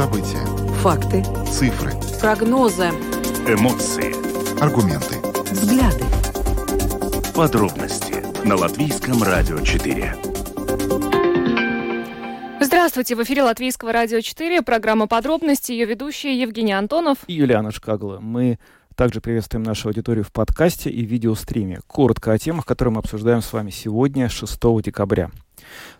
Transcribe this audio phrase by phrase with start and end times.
[0.00, 0.46] События.
[0.80, 1.22] Факты.
[1.46, 1.92] Цифры.
[2.22, 2.86] Прогнозы.
[3.46, 4.14] Эмоции.
[4.58, 5.16] Аргументы.
[5.52, 6.06] Взгляды.
[7.34, 10.16] Подробности на Латвийском радио 4.
[12.62, 18.20] Здравствуйте, в эфире Латвийского радио 4, программа «Подробности», ее ведущие Евгений Антонов и Юлиана Шкагла.
[18.22, 18.58] Мы
[18.96, 21.80] также приветствуем нашу аудиторию в подкасте и видеостриме.
[21.86, 25.30] Коротко о темах, которые мы обсуждаем с вами сегодня, 6 декабря.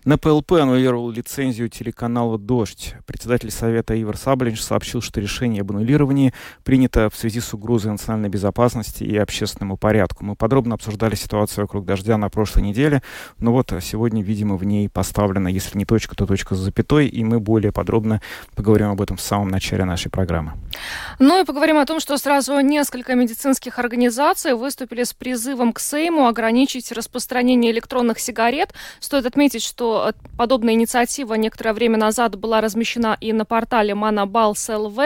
[0.04, 2.94] На ПЛП аннулировал лицензию телеканала «Дождь».
[3.06, 6.32] Председатель Совета Ивар Саблинч сообщил, что решение об аннулировании
[6.64, 10.24] принято в связи с угрозой национальной безопасности и общественному порядку.
[10.24, 13.02] Мы подробно обсуждали ситуацию вокруг «Дождя» на прошлой неделе,
[13.38, 17.22] но вот сегодня, видимо, в ней поставлена, если не точка, то точка с запятой, и
[17.24, 18.20] мы более подробно
[18.54, 20.52] поговорим об этом в самом начале нашей программы.
[21.18, 26.26] Ну и поговорим о том, что сразу несколько медицинских организаций выступили с призывом к Сейму
[26.26, 28.72] ограничить распространение электронных сигарет.
[29.00, 34.98] Стоит отметить, что что подобная инициатива некоторое время назад была размещена и на портале ЛВ.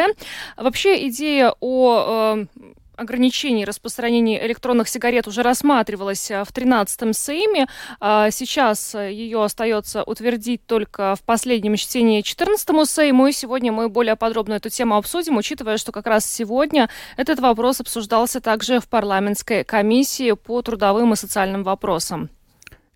[0.57, 2.65] Вообще идея о э,
[2.97, 7.69] ограничении распространения электронных сигарет уже рассматривалась э, в 13-м Сейме.
[8.01, 13.29] А сейчас ее остается утвердить только в последнем чтении 14-му Сейму.
[13.29, 17.81] И сегодня мы более подробно эту тему обсудим, учитывая, что как раз сегодня этот вопрос
[17.81, 22.29] обсуждался также в парламентской комиссии по трудовым и социальным вопросам.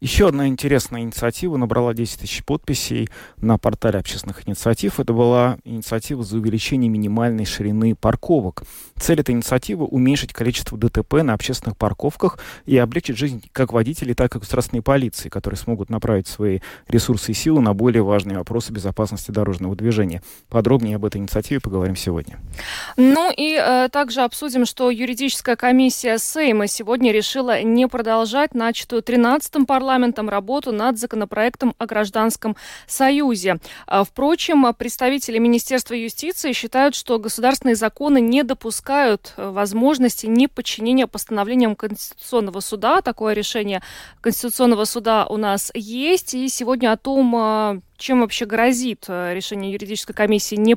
[0.01, 5.01] Еще одна интересная инициатива набрала 10 тысяч подписей на портале общественных инициатив.
[5.01, 8.63] Это была инициатива за увеличение минимальной ширины парковок.
[8.97, 14.37] Цель этой инициативы– уменьшить количество ДТП на общественных парковках и облегчить жизнь как водителей, так
[14.37, 19.33] и государственной полиции, которые смогут направить свои ресурсы и силы на более важные вопросы безопасности
[19.33, 20.23] дорожного движения.
[20.49, 22.39] Подробнее об этой инициативе поговорим сегодня.
[22.97, 29.67] Ну и э, также обсудим, что юридическая комиссия Сейма сегодня решила не продолжать начатую 13-м
[29.67, 33.57] парламентом парламентом работу над законопроектом о гражданском союзе.
[33.87, 41.75] А, впрочем, представители Министерства юстиции считают, что государственные законы не допускают э, возможности неподчинения постановлениям
[41.75, 43.01] Конституционного суда.
[43.01, 43.81] Такое решение
[44.21, 46.35] Конституционного суда у нас есть.
[46.35, 50.77] И сегодня о том, а, чем вообще грозит э, решение юридической комиссии не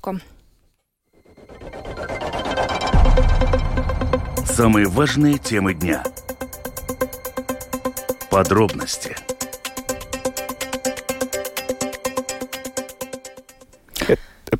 [0.00, 0.20] порядку.
[4.46, 6.02] Самые важные темы дня.
[8.30, 9.16] Подробности–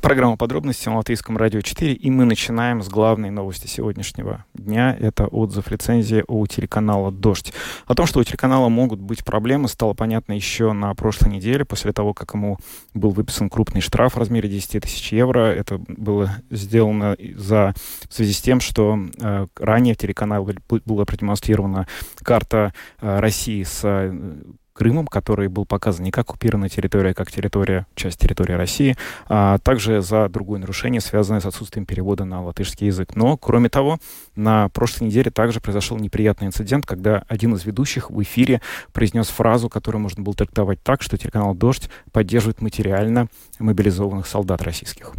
[0.01, 4.95] Программа подробности на Латвийском радио 4, и мы начинаем с главной новости сегодняшнего дня.
[4.97, 7.53] Это отзыв лицензии у телеканала «Дождь».
[7.85, 11.91] О том, что у телеканала могут быть проблемы, стало понятно еще на прошлой неделе, после
[11.91, 12.57] того, как ему
[12.93, 15.47] был выписан крупный штраф в размере 10 тысяч евро.
[15.47, 17.73] Это было сделано за,
[18.07, 20.55] в связи с тем, что э, ранее в телеканале
[20.85, 21.87] была продемонстрирована
[22.21, 24.13] карта э, России с э,
[24.79, 28.95] Крымом, который был показан не как оккупированная территория, а как территория, часть территории России,
[29.27, 33.17] а также за другое нарушение, связанное с отсутствием перевода на латышский язык.
[33.17, 33.97] Но, кроме того,
[34.37, 38.61] на прошлой неделе также произошел неприятный инцидент, когда один из ведущих в эфире
[38.93, 43.27] произнес фразу, которую можно было трактовать так, что телеканал «Дождь» поддерживает материально
[43.59, 45.13] мобилизованных солдат российских.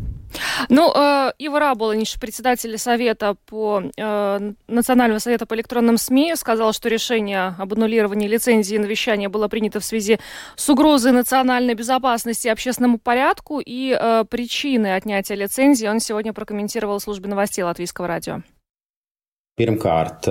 [0.69, 6.89] Ну, э, Ива Раболанич, председатель Совета по э, Национального совета по электронным СМИ, сказал, что
[6.89, 10.19] решение об аннулировании лицензии на вещание было принято в связи
[10.57, 17.01] с угрозой национальной безопасности и общественному порядку и э, причины отнятия лицензии он сегодня прокомментировал
[17.01, 18.43] службе новостей Латвийского радио.
[19.61, 20.25] Pirmkārt,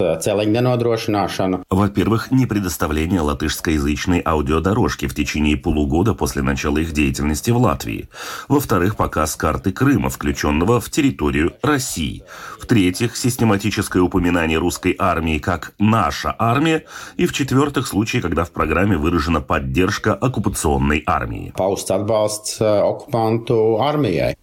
[0.00, 1.56] э, celiņa nenodrošināšana.
[1.68, 8.08] Во-первых, не предоставление латышскоязычной аудиодорожки в течение полугода после начала их деятельности в Латвии.
[8.48, 12.22] Во-вторых, показ карты Крыма, включенного в территорию России.
[12.58, 16.84] В-третьих, систематическое упоминание русской армии как «наша армия».
[17.18, 21.52] И в-четвертых, случаи, когда в программе выражена поддержка оккупационной армии.
[21.90, 24.36] Atbalsts э, okupantu armijai.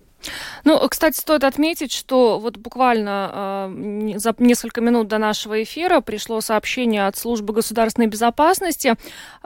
[0.67, 6.41] Ну, кстати, стоит отметить, что вот буквально э, за несколько минут до нашего эфира пришло
[6.41, 8.95] сообщение от службы государственной безопасности.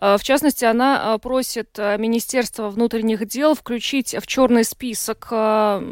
[0.01, 5.83] Э, в частности, она э, просит Министерство внутренних дел включить в черный список э,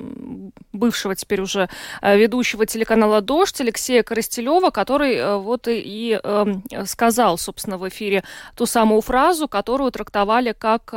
[0.74, 1.70] бывшего теперь уже
[2.02, 6.46] ведущего телеканала «Дождь» Алексея Коростелева, который э, вот и, и э,
[6.88, 8.24] сказал, собственно, в эфире
[8.56, 10.92] ту самую фразу, которую трактовали как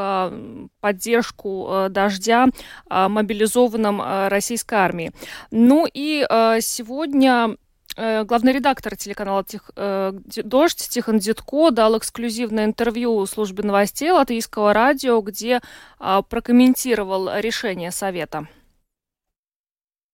[0.83, 2.49] поддержку дождя
[2.91, 5.13] мобилизованным российской армии.
[5.51, 6.27] Ну и
[6.61, 7.57] сегодня
[7.97, 15.61] главный редактор телеканала Тих, «Дождь» Тихон Дедко дал эксклюзивное интервью службе новостей Латвийского радио, где
[15.99, 18.49] прокомментировал решение Совета.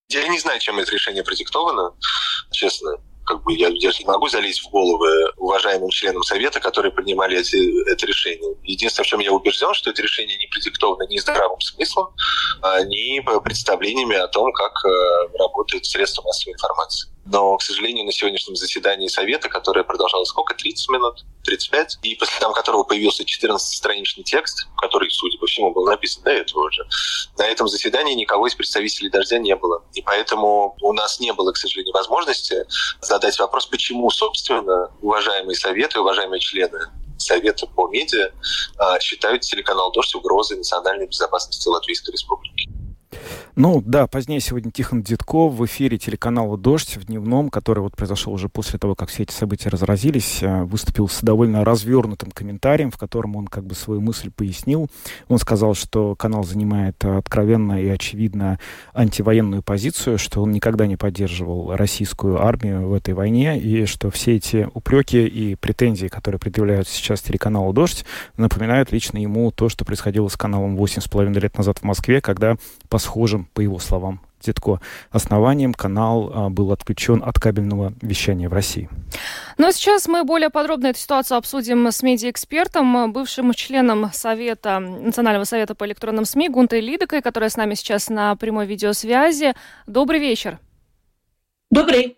[0.08, 1.92] Я не знаю, чем это решение продиктовано,
[2.50, 2.96] честно
[3.28, 7.56] как бы я, я не могу залезть в головы уважаемым членам Совета, которые принимали эти,
[7.92, 8.56] это решение.
[8.64, 12.08] Единственное, в чем я убежден, что это решение не продиктовано ни здравым смыслом,
[12.62, 17.10] а ни представлениями о том, как э, работают средства массовой информации.
[17.30, 20.54] Но, к сожалению, на сегодняшнем заседании Совета, которое продолжалось сколько?
[20.54, 21.24] 30 минут?
[21.44, 21.98] 35?
[22.02, 26.66] И после того, которого появился 14-страничный текст, который, судя по всему, был написан до этого
[26.66, 26.88] уже,
[27.36, 29.84] на этом заседании никого из представителей «Дождя» не было.
[29.92, 32.64] И поэтому у нас не было, к сожалению, возможности
[33.02, 36.78] задать вопрос, почему, собственно, уважаемые Советы, уважаемые члены
[37.18, 38.30] Совета по медиа
[38.78, 42.68] а, считают телеканал «Дождь» угрозой национальной безопасности Латвийской Республики.
[43.60, 48.32] Ну да, позднее сегодня Тихон Дедков в эфире телеканала «Дождь» в дневном, который вот произошел
[48.32, 52.96] уже после того, как все эти события разразились, э, выступил с довольно развернутым комментарием, в
[52.96, 54.88] котором он как бы свою мысль пояснил.
[55.26, 58.60] Он сказал, что канал занимает откровенно и очевидно
[58.94, 64.36] антивоенную позицию, что он никогда не поддерживал российскую армию в этой войне, и что все
[64.36, 68.04] эти упреки и претензии, которые предъявляют сейчас телеканалу «Дождь»,
[68.36, 72.56] напоминают лично ему то, что происходило с каналом «8,5 лет назад в Москве», когда
[72.88, 74.80] по схожим по его словам, Дедко,
[75.10, 78.88] основанием канал а, был отключен от кабельного вещания в России.
[79.56, 85.44] Ну а сейчас мы более подробно эту ситуацию обсудим с медиаэкспертом, бывшим членом Совета, Национального
[85.44, 89.54] совета по электронным СМИ Гунтой Лидокой, которая с нами сейчас на прямой видеосвязи.
[89.86, 90.60] Добрый вечер.
[91.70, 92.17] Добрый.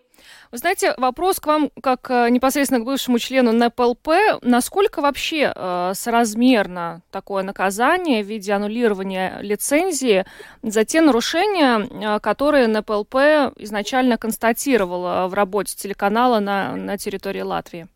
[0.51, 4.41] Вы знаете, вопрос к вам, как э, непосредственно к бывшему члену НПЛП.
[4.41, 10.25] Насколько вообще э, соразмерно такое наказание в виде аннулирования лицензии
[10.61, 13.15] за те нарушения, э, которые НПЛП
[13.59, 17.87] изначально констатировала в работе телеканала на, на территории Латвии?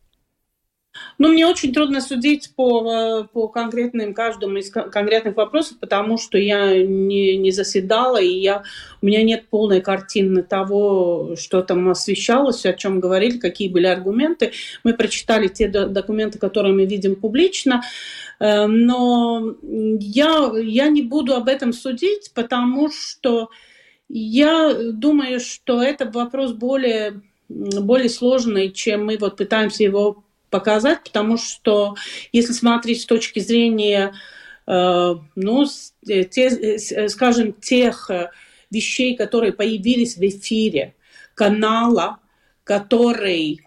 [1.18, 6.38] Ну, мне очень трудно судить по, э, по конкретным, каждому из конкретных вопросов, потому что
[6.38, 8.64] я не, не заседала, и я,
[9.02, 14.52] у меня нет полной картины того, что там освещалось, о чем говорили, какие были аргументы.
[14.84, 17.82] Мы прочитали те документы, которые мы видим публично,
[18.40, 23.50] э, но я, я не буду об этом судить, потому что
[24.10, 31.38] я думаю, что это вопрос более более сложный, чем мы вот пытаемся его показать, потому
[31.38, 31.96] что
[32.32, 34.14] если смотреть с точки зрения,
[34.68, 35.66] э, ну,
[36.08, 38.10] э, те, э, скажем, тех
[38.72, 40.96] вещей, которые появились в эфире
[41.34, 42.20] канала,
[42.64, 43.62] который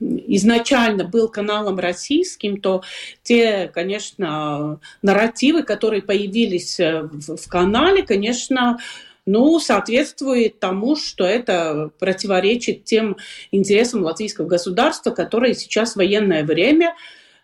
[0.00, 2.82] изначально был каналом российским, то
[3.22, 8.80] те, конечно, нарративы, которые появились в канале, конечно,
[9.28, 13.18] ну, соответствует тому, что это противоречит тем
[13.50, 16.94] интересам латвийского государства, которые сейчас в военное время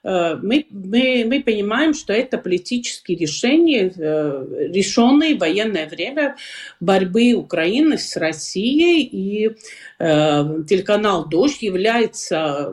[0.04, 6.36] мы, мы, мы понимаем, что это политические решения, э, решенные в военное время
[6.78, 9.02] борьбы Украины с Россией.
[9.02, 9.56] И
[9.98, 12.70] э, телеканал «Дождь» является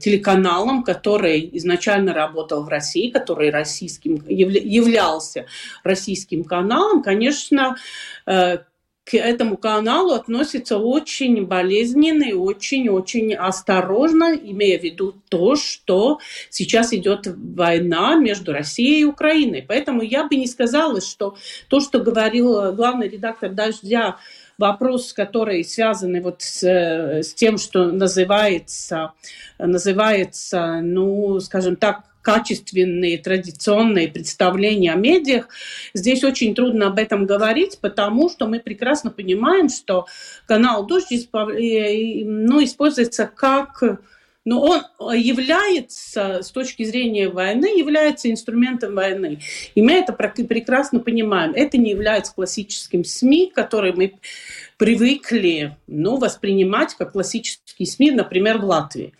[0.00, 5.46] телеканалом, который изначально работал в России, который российским, являлся
[5.82, 7.02] российским каналом.
[7.02, 7.76] Конечно,
[9.06, 16.18] к этому каналу относится очень болезненно и очень-очень осторожно, имея в виду то, что
[16.50, 19.64] сейчас идет война между Россией и Украиной.
[19.66, 21.36] Поэтому я бы не сказала, что
[21.68, 24.16] то, что говорил главный редактор «Дождя»,
[24.58, 29.12] вопрос, который связан вот с, с тем, что называется,
[29.58, 35.48] называется, ну, скажем так, качественные традиционные представления о медиах.
[35.94, 40.06] Здесь очень трудно об этом говорить, потому что мы прекрасно понимаем, что
[40.48, 44.00] канал «Дождь» ну, используется как
[44.46, 49.40] но он является, с точки зрения войны, является инструментом войны.
[49.74, 51.52] И мы это прекрасно понимаем.
[51.52, 54.14] Это не является классическим СМИ, которые мы
[54.76, 59.14] привыкли ну, воспринимать как классические СМИ, например, в Латвии.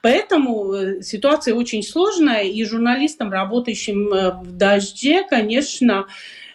[0.00, 6.06] Поэтому э, ситуация очень сложная, и журналистам, работающим э, в «Дожде», конечно,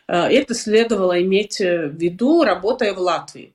[0.07, 3.53] э, это следовало иметь в виду, работая в Латвии.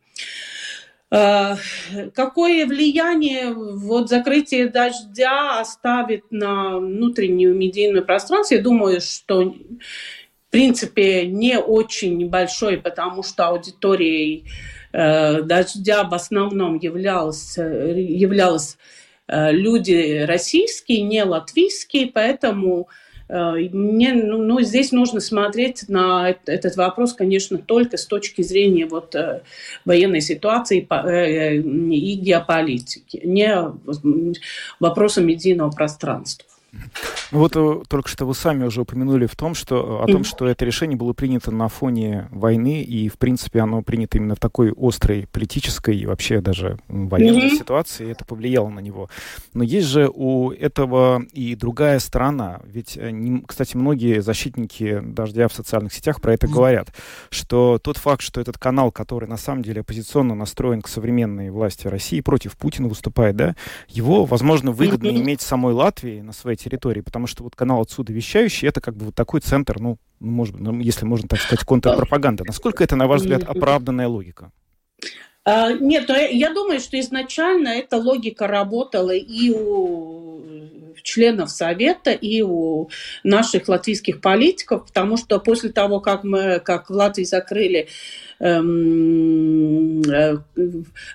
[1.11, 8.55] Какое влияние вот закрытие дождя оставит на внутреннюю медийную пространство?
[8.55, 14.47] Я думаю, что в принципе не очень большой, потому что аудиторией
[14.93, 18.77] дождя в основном являлось, являлось
[19.27, 22.89] э, люди российские, не латвийские, поэтому
[23.29, 29.15] мне, ну, ну, здесь нужно смотреть на этот вопрос, конечно, только с точки зрения вот,
[29.87, 33.57] военной ситуации и геополитики, не
[34.79, 36.52] вопроса медийного пространства.
[37.33, 40.47] Ну вот э, только что вы сами уже упомянули в том, что, о том, что
[40.47, 44.73] это решение было принято на фоне войны, и, в принципе, оно принято именно в такой
[44.77, 47.59] острой политической и вообще даже военной mm-hmm.
[47.59, 49.09] ситуации, и это повлияло на него.
[49.55, 52.61] Но есть же у этого и другая сторона.
[52.65, 53.13] Ведь, э,
[53.47, 56.53] кстати, многие защитники «Дождя» в социальных сетях про это mm-hmm.
[56.53, 56.95] говорят,
[57.31, 61.87] что тот факт, что этот канал, который на самом деле оппозиционно настроен к современной власти
[61.87, 63.57] России, против Путина выступает, да,
[63.89, 65.23] его, возможно, выгодно mm-hmm.
[65.23, 69.07] иметь самой Латвии на своей территории, потому что вот канал отсюда вещающий, это как бы
[69.07, 72.45] вот такой центр, ну, может быть, ну, если можно так сказать, контрпропаганда.
[72.45, 74.53] Насколько это, на ваш взгляд, оправданная логика?
[75.45, 80.23] А, нет, ну, я думаю, что изначально эта логика работала и у
[81.03, 82.89] членов Совета, и у
[83.25, 87.87] наших латвийских политиков, потому что после того, как мы, как в Латвии закрыли э,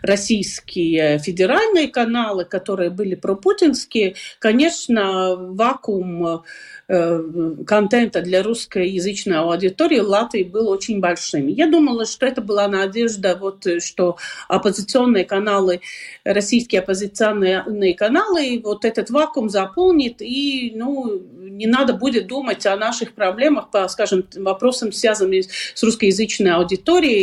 [0.02, 6.44] российские федеральные каналы, которые были пропутинские, конечно, вакуум
[6.88, 7.24] э,
[7.66, 11.48] контента для русскоязычной аудитории Латвии был очень большим.
[11.48, 14.16] Я думала, что это была надежда, вот, что
[14.48, 15.82] оппозиционные каналы,
[16.24, 21.22] российские оппозиционные каналы, вот этот вакуум заполнит, и ну,
[21.58, 27.17] не надо будет думать о наших проблемах по, скажем, вопросам, связанным с русскоязычной аудиторией,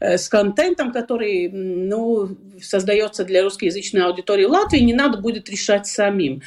[0.00, 6.42] э, с контентом, который ну, создается для русскоязычной аудитории Латвии, не надо будет решать самим.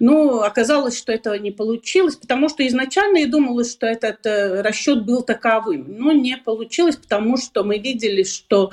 [0.00, 5.04] Но оказалось, что этого не получилось, потому что изначально я думала, что этот э, расчет
[5.04, 5.84] был таковым.
[5.88, 8.70] Но не получилось, потому что мы видели, что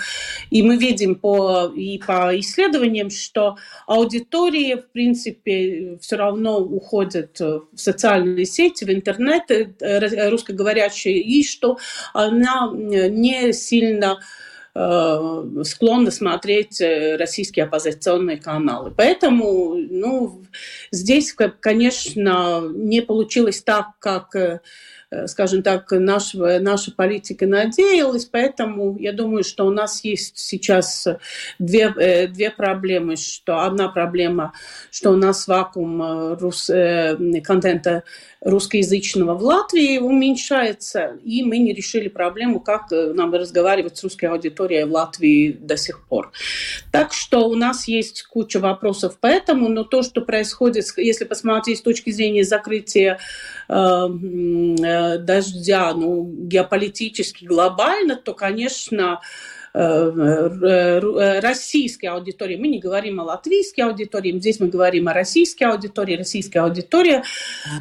[0.50, 7.68] и мы видим по, и по исследованиям, что аудитории, в принципе, все равно уходят в
[7.76, 11.78] социальные сети, в интернет э, русскоговорящие, и что
[12.14, 14.47] она не сильно Э,
[15.64, 18.94] склонны смотреть э, российские оппозиционные каналы.
[18.96, 20.44] Поэтому ну,
[20.92, 24.62] здесь, конечно, не получилось так, как э,
[25.26, 31.08] скажем так, наша, наша политика надеялась, поэтому я думаю, что у нас есть сейчас
[31.60, 34.54] две, две проблемы, что одна проблема,
[34.92, 36.70] что у нас вакуум рус,
[37.44, 38.04] контента
[38.42, 44.26] русскоязычного в Латвии уменьшается, и мы не решили проблему, как э, нам разговаривать с русской
[44.26, 46.32] аудиторией в Латвии до сих пор.
[46.92, 51.80] Так что у нас есть куча вопросов по этому, но то, что происходит, если посмотреть
[51.80, 53.20] с точки зрения закрытия
[53.68, 54.08] э, э,
[55.20, 59.22] дождя, ну, геополитически, глобально, то, конечно,
[61.42, 62.56] российской аудитории.
[62.56, 66.18] Мы не говорим о латвийской аудитории, здесь мы говорим о российской аудитории.
[66.18, 67.24] Российская аудитория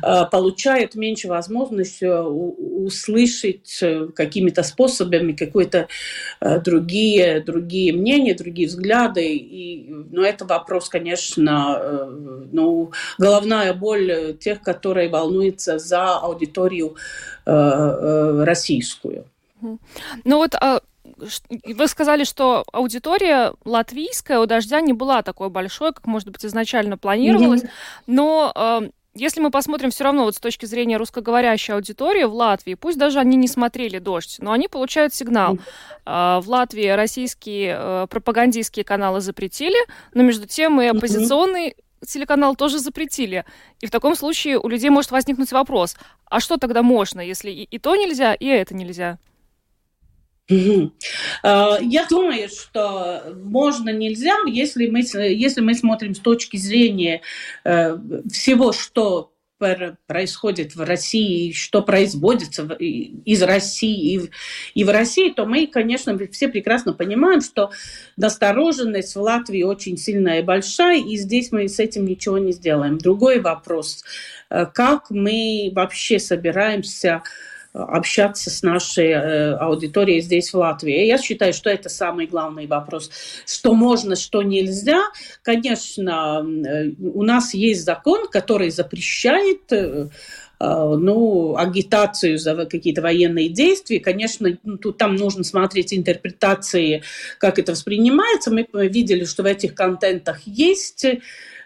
[0.02, 3.82] э, получает меньше возможности услышать
[4.14, 5.88] какими-то способами какие-то
[6.40, 9.36] другие, другие мнения, другие взгляды.
[9.36, 12.08] И, ну, это вопрос, конечно,
[12.52, 16.96] ну, головная боль тех, которые волнуются за аудиторию
[17.44, 19.24] российскую.
[20.24, 20.80] Ну вот а
[21.16, 26.99] вы сказали, что аудитория латвийская у «Дождя» не была такой большой, как, может быть, изначально
[26.99, 28.02] планировалось, mm-hmm.
[28.06, 32.75] но э, если мы посмотрим все равно вот с точки зрения русскоговорящей аудитории в Латвии,
[32.75, 35.58] пусть даже они не смотрели «Дождь», но они получают сигнал.
[36.04, 39.78] Э, в Латвии российские э, пропагандистские каналы запретили,
[40.12, 43.44] но между тем и оппозиционный телеканал тоже запретили.
[43.80, 45.96] И в таком случае у людей может возникнуть вопрос,
[46.26, 49.18] а что тогда можно, если и, и то нельзя, и это нельзя?
[51.42, 57.22] А, я думаю, что можно, нельзя, если мы, если мы смотрим с точки зрения
[57.64, 57.98] э,
[58.30, 59.32] всего, что
[60.06, 64.30] происходит в России, что производится из России
[64.74, 67.70] и, в России, то мы, конечно, все прекрасно понимаем, что
[68.18, 72.98] настороженность в Латвии очень сильная и большая, и здесь мы с этим ничего не сделаем.
[72.98, 74.04] Другой вопрос,
[74.50, 77.22] э, как мы вообще собираемся
[77.76, 81.04] общаться с нашей э, аудиторией здесь, в Латвии.
[81.04, 83.11] Я считаю, что это самый главный вопрос.
[83.47, 85.02] Что можно, что нельзя.
[85.42, 90.09] Конечно, э, у нас есть закон, который запрещает э,
[90.59, 94.00] ну, агитацию за какие-то военные действия.
[94.00, 97.02] Конечно, ну, тут, там нужно смотреть интерпретации,
[97.38, 98.50] как это воспринимается.
[98.50, 101.04] Мы видели, что в этих контентах есть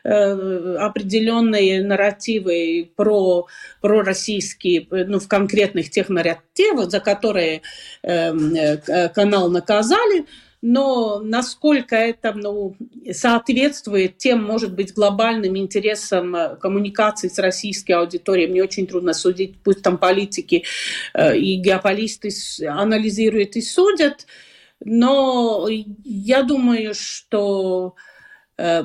[0.03, 3.47] определенные нарративы про,
[3.81, 7.63] про российские, ну, в конкретных тех нарративах, за которые
[8.03, 10.27] эм, э, канал наказали,
[10.63, 12.77] но насколько это ну,
[13.13, 19.63] соответствует тем, может быть, глобальным интересам э, коммуникации с российской аудиторией, мне очень трудно судить,
[19.63, 20.65] пусть там политики
[21.15, 22.31] э, и геополисты
[22.67, 24.27] анализируют и судят,
[24.85, 25.67] но
[26.05, 28.10] я думаю, что Э,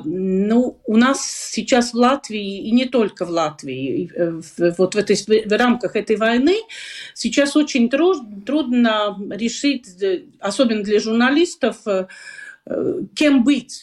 [0.04, 4.40] ну, у нас сейчас в Латвии, и не только в Латвии, э,
[4.78, 6.56] вот в, этой, в рамках этой войны,
[7.12, 9.86] сейчас очень трудно решить,
[10.40, 12.06] особенно для журналистов, э,
[13.14, 13.82] кем быть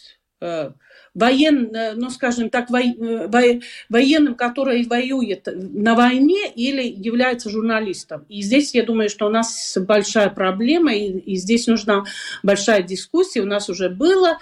[1.14, 2.82] воен, ну, скажем так, во,
[3.28, 3.42] во,
[3.88, 8.26] военным, который воюет на войне или является журналистом.
[8.28, 12.04] И здесь, я думаю, что у нас большая проблема, и, и здесь нужна
[12.42, 13.42] большая дискуссия.
[13.42, 14.40] У нас уже было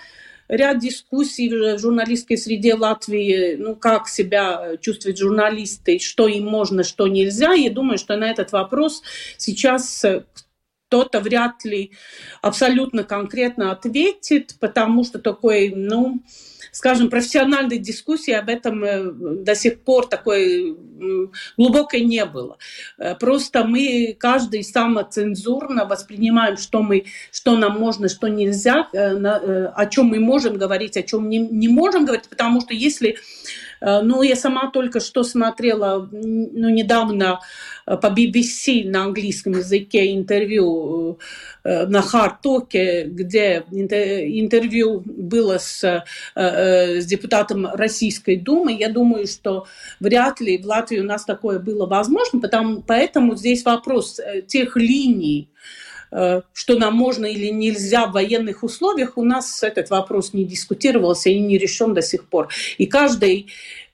[0.51, 7.08] ряд дискуссий в журналистской среде Латвии, ну, как себя чувствуют журналисты, что им можно, что
[7.08, 7.53] нельзя.
[7.53, 9.01] Я думаю, что на этот вопрос
[9.38, 10.05] сейчас
[10.88, 11.91] кто-то вряд ли
[12.41, 16.22] абсолютно конкретно ответит, потому что такой, ну,
[16.71, 20.75] скажем, профессиональной дискуссии об этом э, до сих пор такой
[21.57, 22.57] глубокой не было.
[22.97, 29.85] Э, просто мы каждый самоцензурно воспринимаем, что, мы, что нам можно, что нельзя, э, о
[29.87, 33.17] чем мы можем говорить, о чем не, не можем говорить, потому что если
[33.81, 37.39] ну, я сама только что смотрела, ну, недавно
[37.85, 41.19] Э, по BBC на английском языке интервью
[41.63, 46.03] э, на Хартоке, где интервью было с,
[46.35, 48.73] э, с депутатом Российской Думы.
[48.73, 49.67] Я думаю, что
[50.00, 55.50] вряд ли в Латвии у нас такое было возможно, потому, поэтому здесь вопрос тех линий,
[56.11, 61.39] что нам можно или нельзя в военных условиях, у нас этот вопрос не дискутировался и
[61.39, 62.49] не решен до сих пор.
[62.77, 63.47] И каждый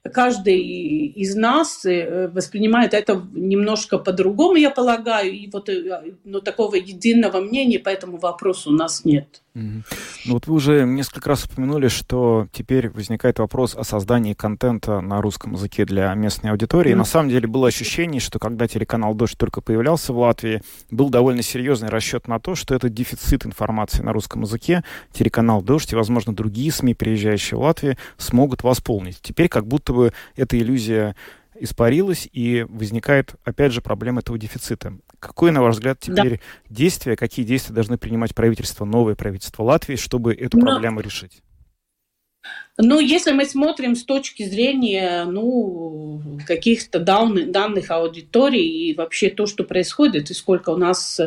[0.10, 6.76] каждый из нас э, воспринимает это немножко по-другому, я полагаю, и вот э, но такого
[6.76, 9.42] единого мнения по этому вопросу у нас нет.
[9.58, 15.22] Ну вот вы уже несколько раз упомянули, что теперь возникает вопрос о создании контента на
[15.22, 16.94] русском языке для местной аудитории.
[16.94, 16.98] Mm.
[16.98, 21.42] На самом деле было ощущение, что когда телеканал «Дождь» только появлялся в Латвии, был довольно
[21.42, 24.84] серьезный расчет на то, что это дефицит информации на русском языке.
[25.12, 29.20] Телеканал «Дождь» и, возможно, другие СМИ, приезжающие в Латвию, смогут восполнить.
[29.22, 31.16] Теперь как будто бы эта иллюзия
[31.60, 34.94] испарилась, и возникает, опять же, проблема этого дефицита.
[35.20, 36.44] Какое, на ваш взгляд, теперь да.
[36.70, 40.68] действия, какие действия должны принимать правительство, новое правительство Латвии, чтобы эту Но...
[40.68, 41.42] проблему решить?
[42.80, 49.64] Ну, если мы смотрим с точки зрения ну, каких-то данных, аудитории и вообще то, что
[49.64, 51.20] происходит, и сколько у нас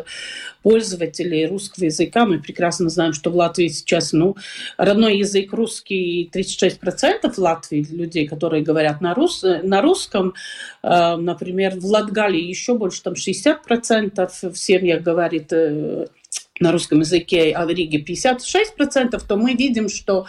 [0.62, 4.36] пользователей русского языка, мы прекрасно знаем, что в Латвии сейчас ну,
[4.76, 10.34] родной язык русский 36% в Латвии людей, которые говорят на, рус, на русском.
[10.84, 16.06] Э, например, в Латгалии еще больше, там 60% в семьях говорит э,
[16.60, 20.26] на русском языке, а в Риге 56%, то мы видим, что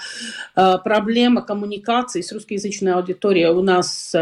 [0.55, 4.15] э, проблема коммуникации с русскоязычной аудиторией у нас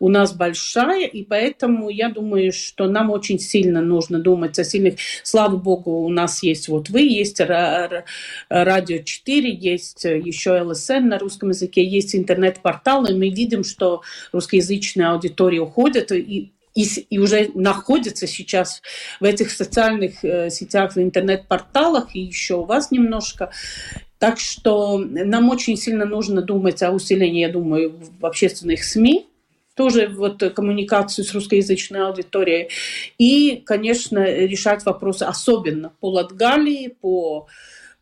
[0.00, 4.94] у нас большая, и поэтому я думаю, что нам очень сильно нужно думать о сильных.
[5.22, 11.50] Слава богу, у нас есть вот вы, есть Радио 4, есть еще ЛСН на русском
[11.50, 14.00] языке, есть интернет-порталы, мы видим, что
[14.32, 18.82] русскоязычная аудитория уходит, и и, и уже находится сейчас
[19.20, 23.50] в этих социальных э, сетях, в интернет-порталах, и еще у вас немножко.
[24.18, 29.26] Так что нам очень сильно нужно думать о усилении, я думаю, в общественных СМИ,
[29.74, 32.68] тоже вот коммуникацию с русскоязычной аудиторией.
[33.16, 37.46] И, конечно, решать вопросы особенно по Латгалии, по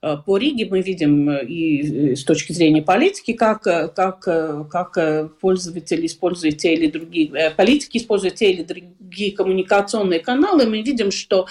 [0.00, 6.06] по Риге мы видим э, и э, с точки зрения политики, как, как, как пользователи
[6.06, 11.46] используют те или другие, политики используют те или другие коммуникационные каналы, мы видим, что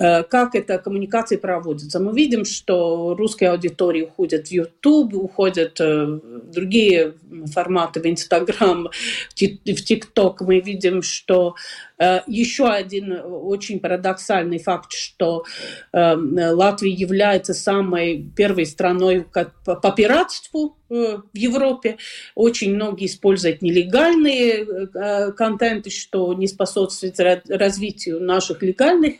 [0.00, 2.00] как эта коммуникация проводится.
[2.00, 7.14] Мы видим, что русские аудитории уходят в YouTube, уходят в другие
[7.52, 10.36] форматы, в Instagram, в TikTok.
[10.40, 11.54] Мы видим, что
[12.00, 15.44] Э, еще один очень парадоксальный факт, что
[15.92, 19.26] э, Латвия является самой первой страной
[19.64, 21.98] по пиратству э, в Европе.
[22.34, 24.88] Очень многие используют нелегальные
[25.36, 29.16] контенты, что не способствует развитию наших легальных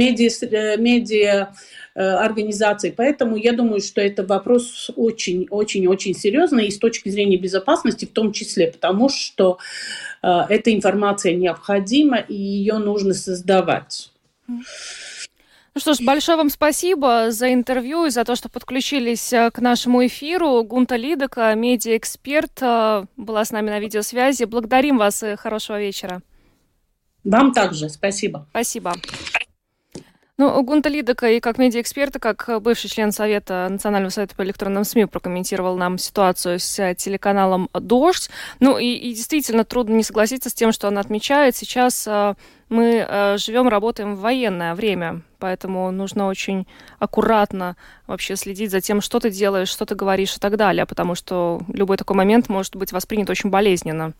[0.00, 1.48] медиа, медиа
[1.94, 2.94] организаций.
[2.96, 8.32] Поэтому я думаю, что это вопрос очень-очень-очень серьезный и с точки зрения безопасности в том
[8.32, 9.58] числе, потому что
[10.22, 14.10] Э, эта информация необходима, и ее нужно создавать.
[14.46, 19.60] Ну что ж, большое вам спасибо за интервью и за то, что подключились э, к
[19.60, 20.62] нашему эфиру.
[20.64, 24.44] Гунта Лидока, медиаэксперт, э, была с нами на видеосвязи.
[24.44, 26.22] Благодарим вас и хорошего вечера.
[27.22, 27.88] Вам также.
[27.88, 28.46] Спасибо.
[28.50, 28.94] Спасибо.
[30.40, 35.04] Ну, Гунта Лидока и как медиаэксперта, как бывший член Совета Национального совета по электронным СМИ
[35.04, 38.30] прокомментировал нам ситуацию с телеканалом «Дождь».
[38.58, 41.56] Ну и, и действительно трудно не согласиться с тем, что он отмечает.
[41.56, 42.36] Сейчас э,
[42.70, 46.66] мы э, живем, работаем в военное время, поэтому нужно очень
[46.98, 47.76] аккуратно
[48.06, 51.60] вообще следить за тем, что ты делаешь, что ты говоришь и так далее, потому что
[51.68, 54.14] любой такой момент может быть воспринят очень болезненно.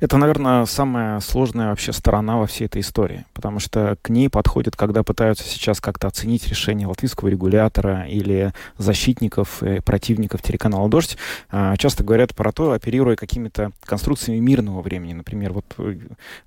[0.00, 4.76] Это, наверное, самая сложная вообще сторона во всей этой истории, потому что к ней подходят,
[4.76, 11.16] когда пытаются сейчас как-то оценить решение латвийского регулятора или защитников, и противников телеканала «Дождь».
[11.50, 15.14] А, часто говорят про то, оперируя какими-то конструкциями мирного времени.
[15.14, 15.64] Например, вот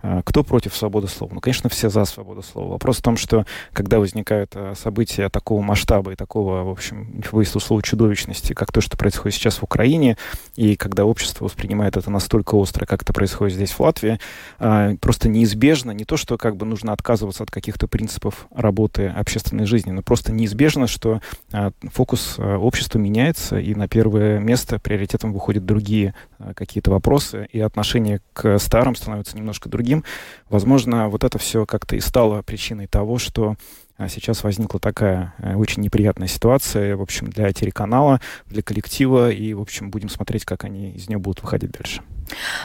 [0.01, 1.34] а, кто против свободы слова?
[1.34, 2.73] Ну, конечно, все за свободу слова.
[2.73, 7.62] Вопрос в том, что когда возникают а, события такого масштаба и такого, в общем, выяснил
[7.62, 10.17] слова чудовищности, как то, что происходит сейчас в Украине,
[10.55, 14.19] и когда общество воспринимает это настолько остро, как это происходит здесь, в Латвии,
[14.60, 19.65] а, просто неизбежно, не то, что как бы нужно отказываться от каких-то принципов работы общественной
[19.65, 25.34] жизни, но просто неизбежно, что а, фокус а, общества меняется, и на первое место приоритетом
[25.34, 26.13] выходят другие
[26.56, 30.04] какие-то вопросы, и отношение к старым становится немножко другим.
[30.50, 33.56] Возможно, вот это все как-то и стало причиной того, что
[34.08, 39.60] сейчас возникла такая э, очень неприятная ситуация, в общем, для телеканала, для коллектива, и, в
[39.60, 42.02] общем, будем смотреть, как они из нее будут выходить дальше.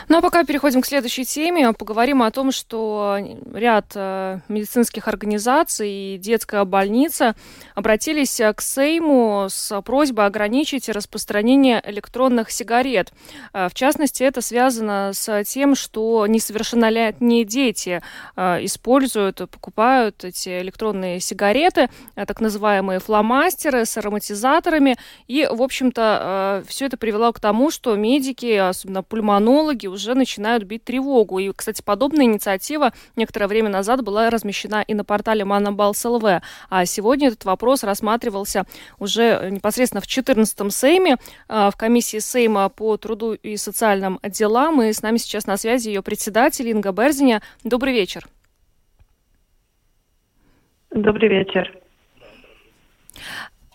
[0.09, 1.73] Ну а пока переходим к следующей теме.
[1.73, 3.19] Поговорим о том, что
[3.53, 7.35] ряд э, медицинских организаций и детская больница
[7.75, 13.13] обратились к Сейму с просьбой ограничить распространение электронных сигарет.
[13.53, 18.03] Э, в частности, это связано с тем, что несовершеннолетние дети
[18.37, 24.97] э, используют, покупают эти электронные сигареты, так называемые фломастеры с ароматизаторами.
[25.27, 30.65] И, в общем-то, все это привело к тому, что медики, особенно пульмонологи, иммунологи уже начинают
[30.65, 31.39] бить тревогу.
[31.39, 36.25] И, кстати, подобная инициатива некоторое время назад была размещена и на портале Манабалс ЛВ.
[36.71, 38.65] А сегодня этот вопрос рассматривался
[38.99, 41.17] уже непосредственно в 14-м Сейме,
[41.49, 44.83] а, в комиссии Сейма по труду и социальным делам.
[44.83, 47.41] И с нами сейчас на связи ее председатель Инга Берзиня.
[47.63, 48.27] Добрый вечер.
[50.91, 51.73] Добрый вечер.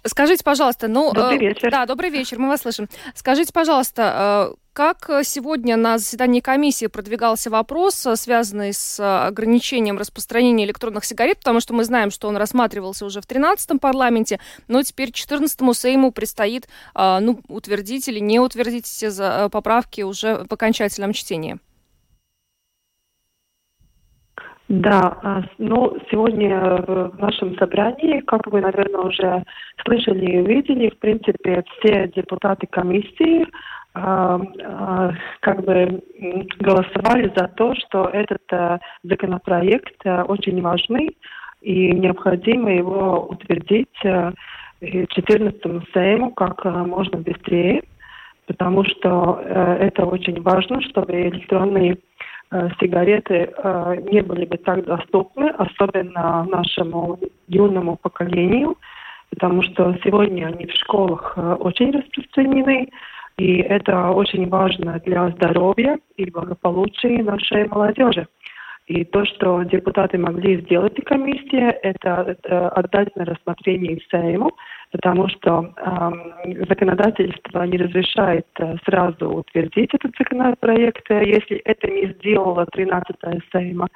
[0.05, 1.13] Скажите, пожалуйста, ну...
[1.13, 1.71] Добрый э, вечер.
[1.71, 2.88] Да, добрый вечер, мы вас слышим.
[3.15, 10.65] Скажите, пожалуйста, э, как сегодня на заседании комиссии продвигался вопрос, э, связанный с ограничением распространения
[10.65, 15.09] электронных сигарет, потому что мы знаем, что он рассматривался уже в 13-м парламенте, но теперь
[15.09, 21.59] 14-му Сейму предстоит ну, утвердить или не утвердить эти поправки уже в окончательном чтении?
[24.69, 29.43] Да, а, ну, сегодня в нашем собрании, как вы, наверное, уже
[29.84, 33.47] слышали и увидели, в принципе, все депутаты комиссии
[33.95, 36.03] а, а, как бы
[36.60, 41.17] голосовали за то, что этот а, законопроект а, очень важный
[41.62, 44.34] и необходимо его утвердить а,
[44.82, 45.62] 14
[45.95, 47.82] Сейму как можно быстрее,
[48.45, 52.09] потому что это очень важно, чтобы электронные Э,
[52.79, 58.75] сигареты э, не были бы так доступны, особенно нашему юному поколению,
[59.29, 62.89] потому что сегодня они в школах э, очень распространены,
[63.38, 68.27] и это очень важно для здоровья и благополучия нашей молодежи.
[68.89, 74.49] И то, что депутаты могли сделать и комиссия, это, это отдать на рассмотрение Сейму,
[74.91, 82.08] потому что э, законодательство не разрешает э, сразу утвердить этот законопроект, э, если это не
[82.13, 83.89] сделала 13-я Сейма.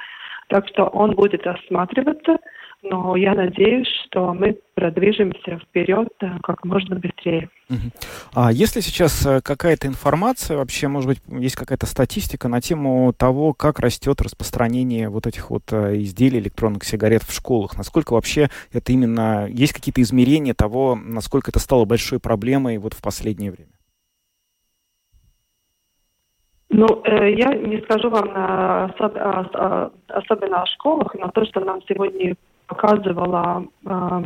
[0.49, 2.37] Так что он будет рассматриваться,
[2.83, 7.49] но я надеюсь, что мы продвижемся вперед э, как можно быстрее.
[8.33, 13.53] А если сейчас э, какая-то информация, вообще, может быть, есть какая-то статистика на тему того,
[13.53, 17.77] как растет распространение вот этих вот э, изделий электронных сигарет в школах?
[17.77, 19.47] Насколько вообще это именно...
[19.49, 23.71] Есть какие-то измерения того, насколько это стало большой проблемой вот в последнее время?
[26.69, 32.35] Ну, я не скажу вам особ, э, особенно о школах, но то, что нам сегодня
[32.73, 34.23] показывала э,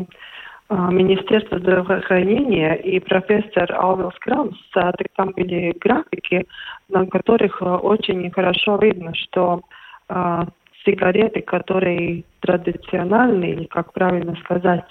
[0.69, 6.45] Министерство здравоохранения и профессор Алвилс Крамс, так там были графики,
[6.89, 9.61] на которых очень хорошо видно, что
[10.09, 10.41] э,
[10.85, 14.89] сигареты, которые традиционные, или как правильно сказать,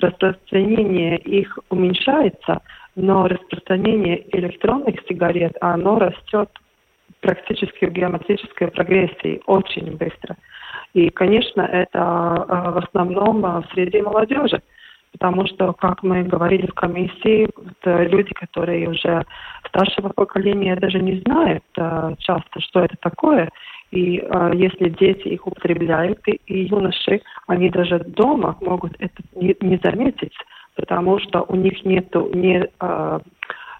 [0.00, 2.60] распространение их уменьшается,
[2.94, 6.50] но распространение электронных сигарет, оно растет
[7.20, 10.36] практически в геометрической прогрессии очень быстро.
[10.98, 14.60] И, конечно, это а, в основном а, среди молодежи,
[15.12, 17.48] потому что, как мы говорили в комиссии,
[17.84, 19.24] люди, которые уже
[19.68, 21.62] старшего поколения даже не знают
[22.18, 23.48] часто, что это такое,
[23.92, 29.56] И э, если дети их употребляют, и, и юноши, они даже дома могут это не,
[29.60, 30.34] не заметить,
[30.74, 33.20] потому что у них нет ни э,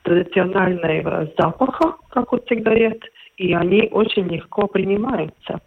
[0.05, 3.03] традиционального запаха, как у сигарет,
[3.37, 5.61] и они очень легко принимаются.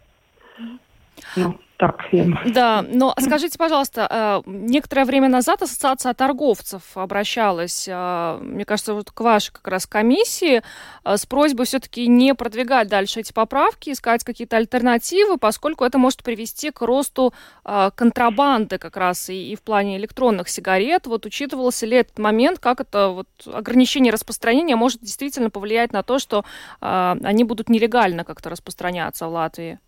[1.36, 1.96] Ну, так.
[2.12, 2.26] Я...
[2.46, 9.10] Да, но скажите, пожалуйста, э, некоторое время назад Ассоциация торговцев обращалась, э, мне кажется, вот
[9.10, 10.62] к вашей как раз комиссии
[11.04, 16.22] э, с просьбой все-таки не продвигать дальше эти поправки, искать какие-то альтернативы, поскольку это может
[16.22, 21.08] привести к росту контрабанды как раз и, и в плане электронных сигарет.
[21.08, 26.20] Вот учитывался ли этот момент, как это вот ограничение распространения может действительно повлиять на то,
[26.20, 26.44] что
[26.80, 29.80] они будут нелегально как-то распространяться в Латвии?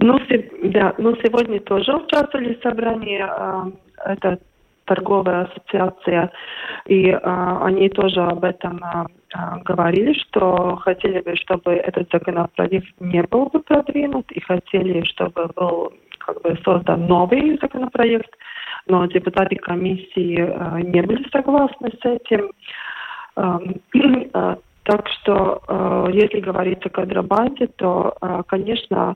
[0.00, 0.20] Ну,
[0.62, 3.70] да, ну сегодня тоже участвовали в собрании, э,
[4.04, 4.38] это
[4.84, 6.30] торговая ассоциация,
[6.86, 7.18] и э,
[7.62, 9.06] они тоже об этом э,
[9.64, 15.92] говорили, что хотели бы, чтобы этот законопроект не был бы продвинут, и хотели, чтобы был
[16.18, 18.30] как бы создан новый законопроект,
[18.86, 22.52] но депутаты комиссии э, не были согласны с этим.
[23.36, 23.58] Э,
[23.94, 29.14] э, так что, э, если говорить о контрабанде, то, э, конечно,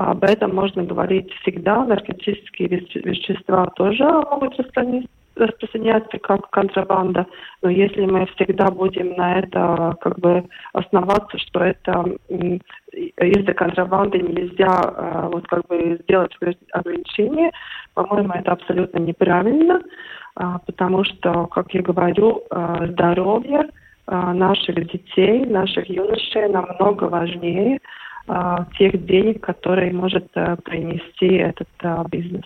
[0.00, 1.84] об этом можно говорить всегда.
[1.84, 4.58] Наркотические вещества тоже могут
[5.36, 7.26] распространяться как контрабанда,
[7.62, 14.68] но если мы всегда будем на это как бы основаться, что это из-за контрабанды нельзя
[14.68, 16.32] а, вот как бы сделать
[16.72, 17.52] ограничения,
[17.94, 19.80] по-моему, это абсолютно неправильно,
[20.34, 23.70] а, потому что, как я говорю, а, здоровье
[24.06, 27.78] наших детей, наших юношей намного важнее,
[28.78, 32.44] тех денег, которые может а, принести этот а, бизнес.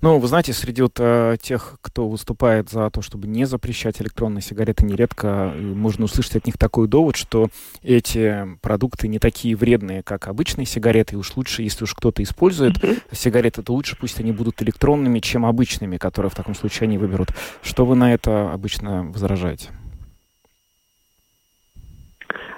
[0.00, 4.42] Ну, вы знаете, среди вот э, тех, кто выступает за то, чтобы не запрещать электронные
[4.42, 7.48] сигареты, нередко э, можно услышать от них такой довод, что
[7.82, 12.76] эти продукты не такие вредные, как обычные сигареты, и уж лучше, если уж кто-то использует
[12.76, 12.98] mm-hmm.
[13.12, 17.28] сигареты, то лучше пусть они будут электронными, чем обычными, которые в таком случае они выберут.
[17.62, 19.70] Что вы на это обычно возражаете?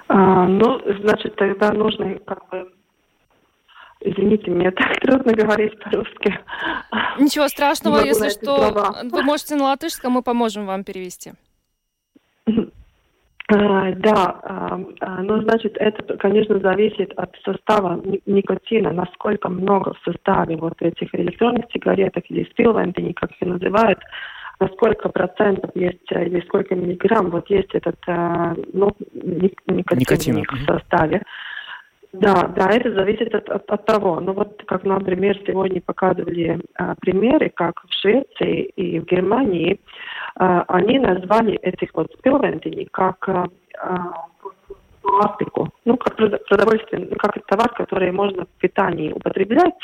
[0.07, 2.71] А, ну, значит, тогда нужно как бы
[3.99, 6.39] Извините, мне так трудно говорить по-русски.
[7.19, 8.95] Ничего страшного, если что, слова.
[9.03, 11.33] вы можете на латышском, мы поможем вам перевести.
[13.49, 14.77] А, да, а,
[15.23, 21.63] ну, значит, это, конечно, зависит от состава никотина, насколько много в составе вот этих электронных
[21.71, 23.99] сигареток или спилвентини, как их называют,
[24.59, 30.45] на сколько процентов есть э, или сколько миллиграмм вот есть этот э, ну, никотин, никотин.
[30.45, 31.23] в составе.
[32.13, 34.19] Да, да, это зависит от, от, от того.
[34.19, 39.79] Ну вот, как, например, сегодня показывали а, примеры, как в Швеции и в Германии,
[40.35, 43.47] а, они назвали этих вот спилвентини как а,
[45.01, 49.75] пластику, ну, как продовольствие, как товар, который можно в питании употреблять,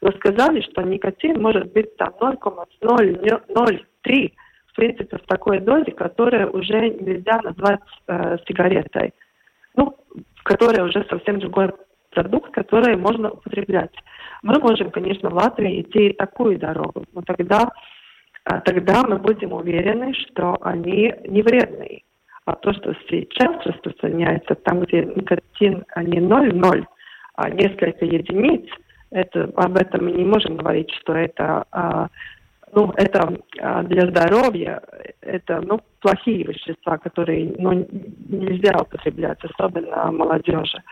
[0.00, 4.34] но сказали, что никотин может быть там 0,003,
[4.66, 9.12] в принципе, в такой дозе, которая уже нельзя назвать э, сигаретой.
[9.74, 9.96] Ну,
[10.44, 11.72] которая уже совсем другой
[12.10, 13.94] продукт, который можно употреблять.
[14.42, 17.70] Мы можем, конечно, в Латвии идти такую дорогу, но тогда,
[18.44, 22.02] э, тогда мы будем уверены, что они не вредные.
[22.44, 26.84] А то, что сейчас распространяется, там, где никотин не 0,0,
[27.34, 28.70] а несколько единиц–
[29.10, 32.08] это, об этом мы не можем говорить, что это, а,
[32.72, 34.82] ну, это а, для здоровья,
[35.20, 40.82] это ну, плохие вещества, которые ну, нельзя употреблять, особенно молодежи.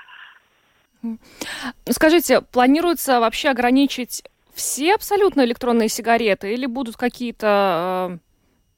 [1.89, 4.25] Скажите, планируется вообще ограничить
[4.55, 8.19] все абсолютно электронные сигареты или будут какие-то а,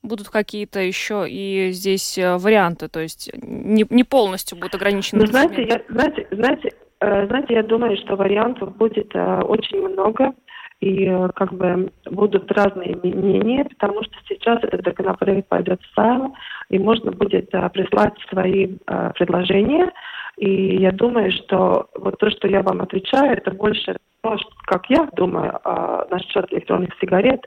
[0.03, 5.21] будут какие-то еще и здесь э, варианты, то есть не, не полностью будут ограничены?
[5.23, 10.33] Ну, знаете, я, знаете, знаете, знаете, я думаю, что вариантов будет э, очень много,
[10.81, 16.35] и э, как бы будут разные мнения, потому что сейчас этот законопроект пойдет в Сайм,
[16.71, 18.77] и можно будет прислать свои
[19.15, 19.93] предложения.
[20.37, 25.09] И я думаю, что вот то, что я вам отвечаю, это больше то, как я
[25.17, 25.59] думаю
[26.11, 27.45] насчет электронных сигарет.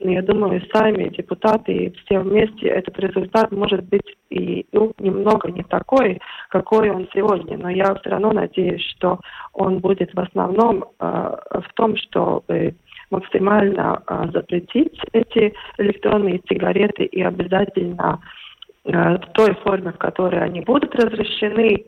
[0.00, 5.50] Но я думаю, сами депутаты и все вместе этот результат может быть и ну, немного
[5.50, 7.58] не такой, какой он сегодня.
[7.58, 9.20] Но я все равно надеюсь, что
[9.52, 12.74] он будет в основном э, в том, чтобы
[13.10, 18.20] максимально э, запретить эти электронные сигареты и обязательно
[18.84, 21.84] э, в той форме, в которой они будут разрешены,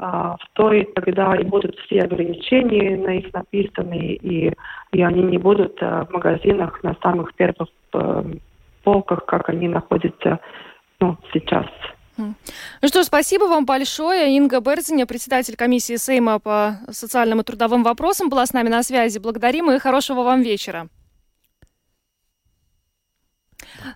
[0.00, 4.52] в той тогда и будут все ограничения на их написаны, и,
[4.92, 8.24] и они не будут а, в магазинах на самых первых а,
[8.84, 10.38] полках, как они находятся
[11.00, 11.66] ну, сейчас.
[12.16, 12.34] Ну
[12.88, 14.36] что спасибо вам большое.
[14.36, 19.18] Инга Берзиня, председатель комиссии Сейма по социальным и трудовым вопросам, была с нами на связи.
[19.18, 20.88] Благодарим и хорошего вам вечера.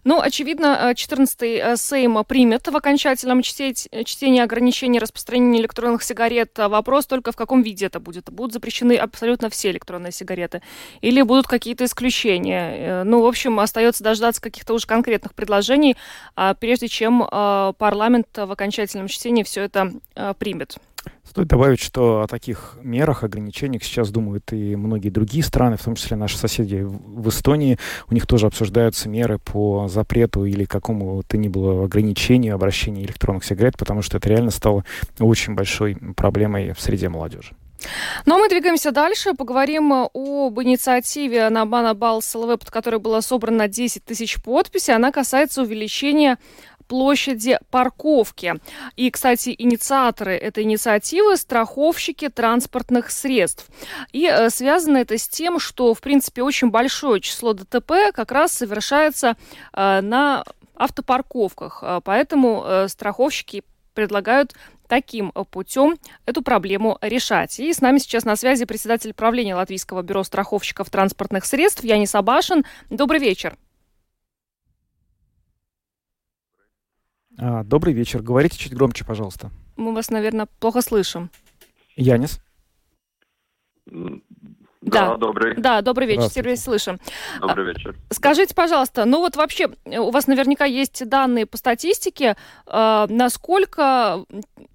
[0.05, 6.57] Ну, очевидно, 14-й э, Сейм примет в окончательном чтении ограничений распространения электронных сигарет.
[6.59, 8.31] Вопрос только в каком виде это будет.
[8.31, 10.63] Будут запрещены абсолютно все электронные сигареты
[11.01, 12.77] или будут какие-то исключения?
[12.77, 15.97] Э, ну, в общем, остается дождаться каких-то уже конкретных предложений,
[16.37, 19.93] а, прежде чем э, парламент в окончательном чтении все это
[20.39, 20.79] примет.
[21.25, 25.95] Стоит добавить, что о таких мерах, ограничениях сейчас думают и многие другие страны, в том
[25.95, 27.79] числе наши соседи в Эстонии.
[28.11, 33.77] У них тоже обсуждаются меры по запрету или какому-то ни было ограничению обращения электронных сигарет,
[33.79, 34.85] потому что это реально стало
[35.19, 37.55] очень большой проблемой в среде молодежи.
[38.27, 39.35] Ну а мы двигаемся дальше.
[39.35, 44.95] Поговорим об инициативе на Банабал СЛВ, под которой было собрано 10 тысяч подписей.
[44.95, 46.39] Она касается увеличения
[46.87, 48.55] площади парковки.
[48.97, 53.67] И, кстати, инициаторы этой инициативы– страховщики транспортных средств.
[54.13, 58.53] И э, связано это с тем, что, в принципе, очень большое число ДТП как раз
[58.53, 59.37] совершается
[59.73, 60.45] э, на
[60.77, 61.83] автопарковках.
[61.83, 63.65] Э, поэтому страховщики
[63.95, 64.55] предлагают
[64.89, 67.59] таким путем эту проблему решать.
[67.59, 72.65] И с нами сейчас на связи председатель правления Латвийского бюро страховщиков транспортных средств Янис Абашин.
[72.91, 73.57] Добрый вечер.
[77.39, 78.23] А, добрый вечер.
[78.23, 79.51] Говорите чуть громче, пожалуйста.
[79.77, 81.31] Мы вас, наверное, плохо слышим.
[81.97, 82.41] Янис?
[83.87, 85.55] Да, да, добрый.
[85.57, 86.99] Да, добрый вечер, Сергей, слышим.
[87.41, 87.97] Добрый вечер.
[88.11, 94.25] Скажите, пожалуйста, ну вот вообще у вас наверняка есть данные по статистике, э, насколько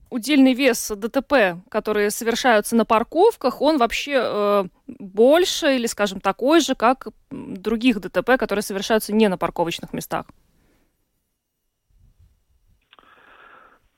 [0.10, 6.76] удельный вес ДТП, которые совершаются на парковках, он вообще э, больше или, скажем, такой же,
[6.76, 10.26] как других ДТП, которые совершаются не на парковочных местах?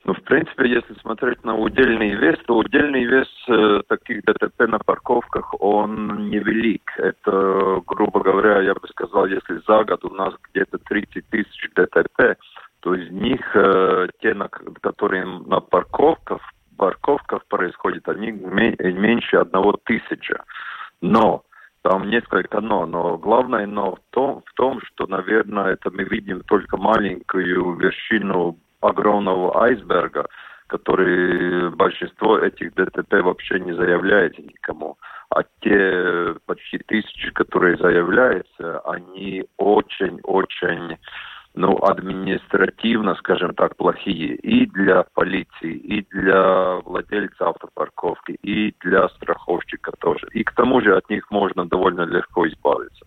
[0.09, 4.79] Ну, в принципе, если смотреть на удельный вес, то удельный вес э, таких ДТП на
[4.79, 6.91] парковках, он невелик.
[6.97, 12.39] Это, грубо говоря, я бы сказал, если за год у нас где-то 30 тысяч ДТП,
[12.79, 16.41] то из них э, те, на, которые на парковках,
[16.75, 20.43] парковках происходят, они меньше одного тысяча.
[21.01, 21.43] Но
[21.83, 26.41] там несколько но, но главное но в том, в том, что, наверное, это мы видим
[26.41, 30.27] только маленькую вершину огромного айсберга,
[30.67, 34.97] который большинство этих ДТП вообще не заявляется никому.
[35.29, 40.97] А те почти тысячи, которые заявляются, они очень-очень
[41.55, 49.91] ну, административно, скажем так, плохие и для полиции, и для владельца автопарковки, и для страховщика
[49.99, 50.27] тоже.
[50.31, 53.05] И к тому же от них можно довольно легко избавиться.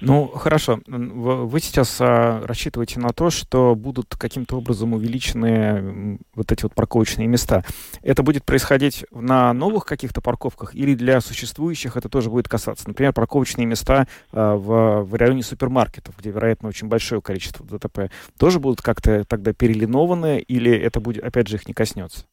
[0.00, 0.80] Ну, хорошо.
[0.86, 7.26] Вы сейчас а, рассчитываете на то, что будут каким-то образом увеличены вот эти вот парковочные
[7.26, 7.64] места.
[8.02, 12.88] Это будет происходить на новых каких-то парковках или для существующих это тоже будет касаться?
[12.88, 18.60] Например, парковочные места а, в, в районе супермаркетов, где, вероятно, очень большое количество ДТП, тоже
[18.60, 22.24] будут как-то тогда перелинованы или это будет, опять же, их не коснется?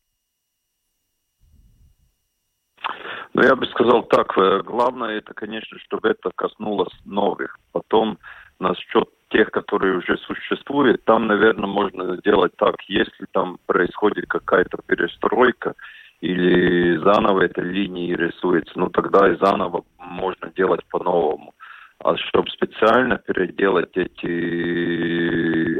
[3.33, 7.57] Ну, я бы сказал так, э, главное это, конечно, чтобы это коснулось новых.
[7.71, 8.17] Потом
[8.59, 15.75] насчет тех, которые уже существуют, там, наверное, можно сделать так, если там происходит какая-то перестройка
[16.19, 21.53] или заново эта линия рисуется, ну тогда и заново можно делать по-новому.
[22.03, 24.25] А чтобы специально переделать эти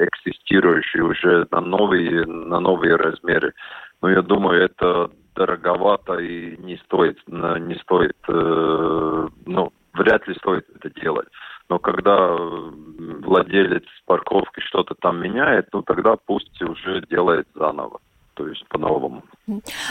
[0.06, 3.54] экзистирующие уже на новые, на новые размеры,
[4.02, 10.66] ну, я думаю, это дороговато и не стоит, не стоит, э, ну, вряд ли стоит
[10.76, 11.28] это делать.
[11.70, 18.00] Но когда владелец парковки что-то там меняет, ну тогда пусть уже делает заново
[18.34, 19.24] то есть по-новому.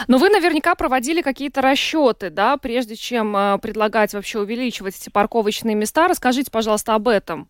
[0.07, 5.75] Но вы наверняка проводили какие-то расчеты, да, прежде чем э, предлагать вообще увеличивать эти парковочные
[5.75, 6.07] места.
[6.07, 7.47] Расскажите, пожалуйста, об этом.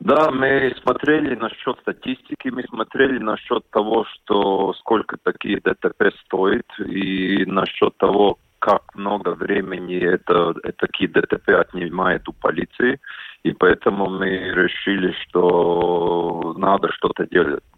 [0.00, 7.44] Да, мы смотрели насчет статистики, мы смотрели насчет того, что сколько такие ДТП стоит, и
[7.46, 13.00] насчет того, как много времени это, это такие ДТП отнимает у полиции.
[13.42, 17.26] И поэтому мы решили, что надо что-то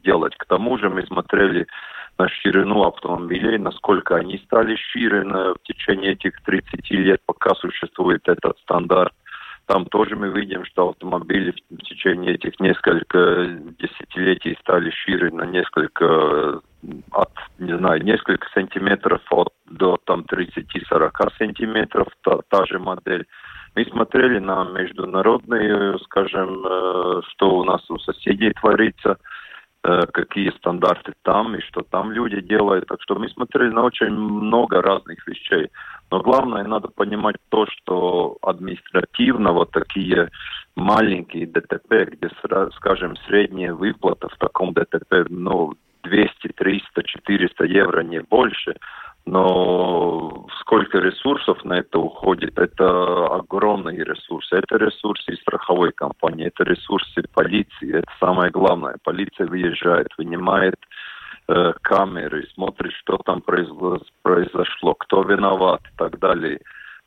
[0.03, 0.37] делать.
[0.37, 1.66] К тому же мы смотрели
[2.19, 8.59] на ширину автомобилей, насколько они стали шире в течение этих 30 лет, пока существует этот
[8.61, 9.12] стандарт.
[9.69, 16.62] Там тоже мы видим, что автомобили в течение этих нескольких десятилетий стали шире на несколько,
[17.12, 23.27] от, не знаю, несколько сантиметров от, до там 30-40 сантиметров, та, та же модель.
[23.77, 29.19] Мы смотрели на международные, скажем, э, что у нас у соседей творится,
[29.83, 32.87] какие стандарты там и что там люди делают.
[32.87, 35.70] Так что мы смотрели на очень много разных вещей.
[36.11, 40.31] Но главное, надо понимать то, что административно вот такие
[40.76, 42.31] маленькие ДТП, где,
[42.76, 45.74] скажем, средняя выплата в таком ДТП, ну,
[46.05, 48.76] 200, 300, 400 евро, не больше,
[49.31, 54.57] но сколько ресурсов на это уходит, это огромные ресурсы.
[54.57, 58.97] Это ресурсы страховой компании, это ресурсы полиции, это самое главное.
[59.05, 60.76] Полиция выезжает, вынимает
[61.49, 66.61] э, камеры, смотрит, что там произошло, кто виноват и так далее.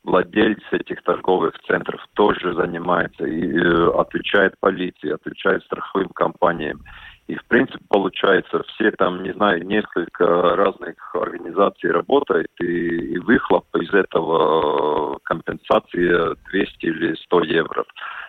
[0.04, 6.82] Владельцы этих торговых центров тоже занимается и э, отвечает полиции, отвечает страховым компаниям.
[7.28, 13.64] И, в принципе, получается, все там, не знаю, несколько разных организаций работают, и, и выхлоп
[13.76, 17.84] из этого компенсация 200 или 100 евро.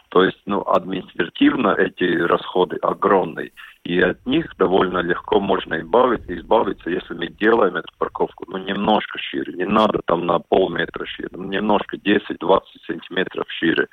[0.09, 3.51] То есть, ну, административно эти расходы огромные.
[3.83, 9.17] И от них довольно легко можно избавиться, избавиться, если мы делаем эту парковку, ну, немножко
[9.17, 9.53] шире.
[9.53, 13.87] Не надо там на полметра шире, ну, немножко 10-20 сантиметров шире.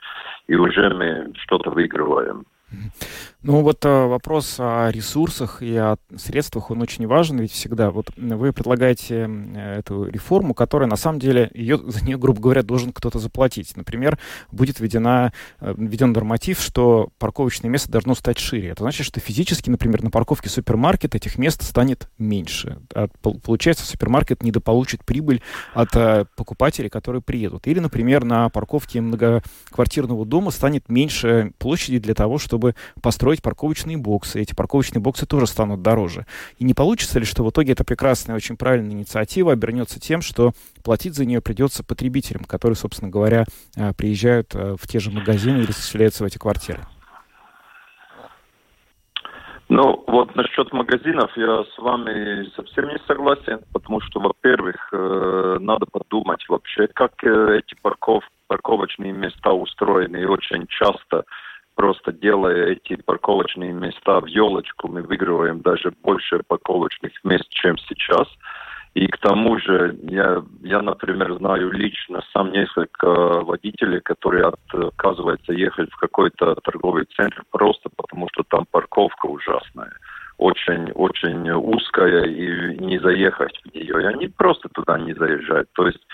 [0.46, 2.44] И уже мы что-то выигрываем.
[3.42, 8.10] Ну вот э, вопрос о ресурсах и о средствах, он очень важен, ведь всегда вот
[8.14, 13.18] вы предлагаете эту реформу, которая на самом деле, ее, за нее, грубо говоря, должен кто-то
[13.18, 13.78] заплатить.
[13.78, 14.18] Например,
[14.52, 18.68] будет введена, э, введен норматив, что парковочное место должно стать шире.
[18.68, 22.82] Это значит, что физически, например, на парковке супермаркета этих мест станет меньше.
[23.22, 25.40] Получается, супермаркет недополучит прибыль
[25.72, 27.66] от э, покупателей, которые приедут.
[27.66, 33.96] Или, например, на парковке многоквартирного дома станет меньше площади для того, чтобы построить строить парковочные
[33.96, 34.40] боксы.
[34.40, 36.26] Эти парковочные боксы тоже станут дороже.
[36.58, 40.50] И не получится ли, что в итоге эта прекрасная, очень правильная инициатива обернется тем, что
[40.82, 43.44] платить за нее придется потребителям, которые, собственно говоря,
[43.76, 46.80] э, приезжают э, в те же магазины или заселяются в эти квартиры?
[49.68, 55.86] Ну, вот насчет магазинов я с вами совсем не согласен, потому что, во-первых, э, надо
[55.86, 61.24] подумать вообще, как эти парков, парковочные места устроены, и очень часто
[61.80, 68.28] просто делая эти парковочные места в елочку, мы выигрываем даже больше парковочных мест, чем сейчас.
[68.92, 75.90] И к тому же я, я, например, знаю лично сам несколько водителей, которые отказываются ехать
[75.90, 79.92] в какой-то торговый центр просто потому, что там парковка ужасная
[80.36, 84.02] очень, очень узкая и не заехать в нее.
[84.02, 85.70] И они просто туда не заезжают.
[85.72, 86.06] То есть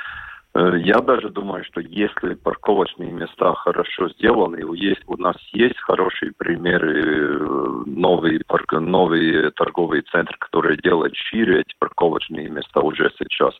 [0.59, 7.03] я даже думаю, что если парковочные места хорошо сделаны, есть, у нас есть хорошие примеры,
[7.03, 8.41] э, новые,
[8.71, 13.55] новые торговые центры, которые делают шире эти парковочные места уже сейчас.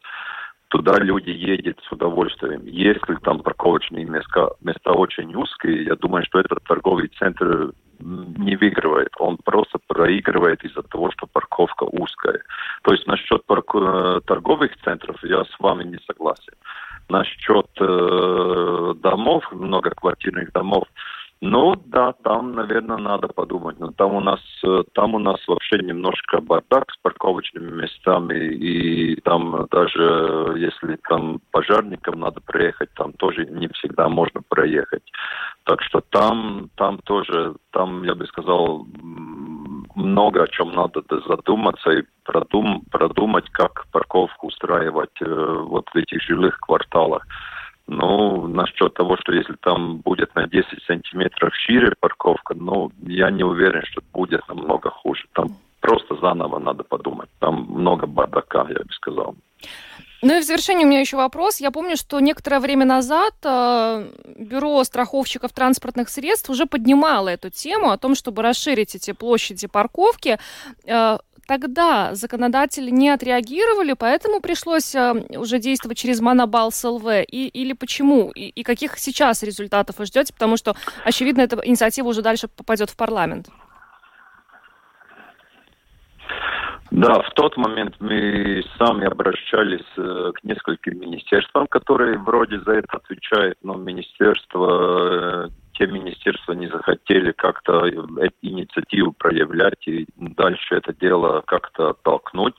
[0.69, 2.63] Туда люди едут с удовольствием.
[2.65, 9.11] Если там парковочные места, места очень узкие, я думаю, что этот торговый центр не выигрывает.
[9.19, 12.41] Он просто проигрывает из-за того, что парковка узкая.
[12.83, 13.75] То есть насчет парк...
[13.75, 16.55] Э, торговых центров я с вами не согласен
[17.09, 20.85] насчет э, домов, многоквартирных домов,
[21.43, 23.79] ну да, там, наверное, надо подумать.
[23.79, 29.21] Но там у нас, э, там у нас вообще немножко бардак с парковочными местами, и
[29.21, 35.03] там даже если там пожарникам надо проехать, там тоже не всегда можно проехать.
[35.65, 38.87] Так что там, там тоже, там, я бы сказал,
[39.97, 46.23] много о чем надо задуматься и продум, продумать, как парковку устраивать э, вот в этих
[46.23, 47.27] жилых кварталах.
[47.89, 53.45] Ну, насчет того, что если там будет на 10 сантиметров шире парковка, ну, я не
[53.45, 55.25] уверен, что будет намного хуже.
[55.33, 55.49] Там
[55.81, 57.31] просто заново надо подумать.
[57.39, 59.37] Там много бардака, я бы сказал.
[60.23, 61.61] Ну и в завершение у меня еще вопрос.
[61.61, 67.91] Я помню, что некоторое время назад э, бюро страховщиков транспортных средств уже поднимало эту тему
[67.91, 70.39] о том, чтобы расширить эти площади парковки.
[70.85, 77.07] Э, тогда законодатели не отреагировали, поэтому пришлось э, уже действовать через Монобал СЛВ?
[77.29, 78.31] И, или почему?
[78.31, 80.33] И, и каких сейчас результатов вы ждете?
[80.33, 83.49] Потому что, очевидно, эта инициатива уже дальше попадет в парламент.
[86.91, 92.99] Да, в тот момент мы сами обращались э, к нескольким министерствам, которые вроде за это
[92.99, 97.89] отвечают, но министерства, э, те министерства не захотели как-то
[98.41, 102.55] инициативу проявлять и дальше это дело как-то оттолкнуть.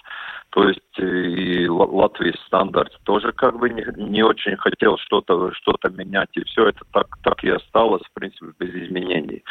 [0.58, 6.30] То есть и Латвии стандарт тоже как бы не, не очень хотел что-то что менять,
[6.34, 9.43] и все это так, так и осталось, в принципе, без изменений.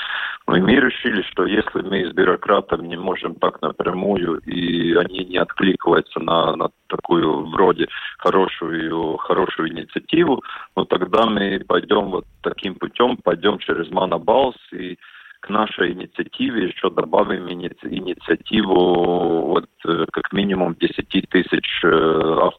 [0.49, 5.25] Но и мы решили, что если мы с бюрократами не можем так напрямую, и они
[5.27, 7.87] не откликаются на, на такую вроде
[8.19, 10.43] хорошую, хорошую инициативу,
[10.75, 14.99] ну тогда мы пойдем вот таким путем, пойдем через Манабалс и
[15.47, 22.51] к нашей инициативе еще добавим инициативу вот, э, как минимум 10 тысяч э,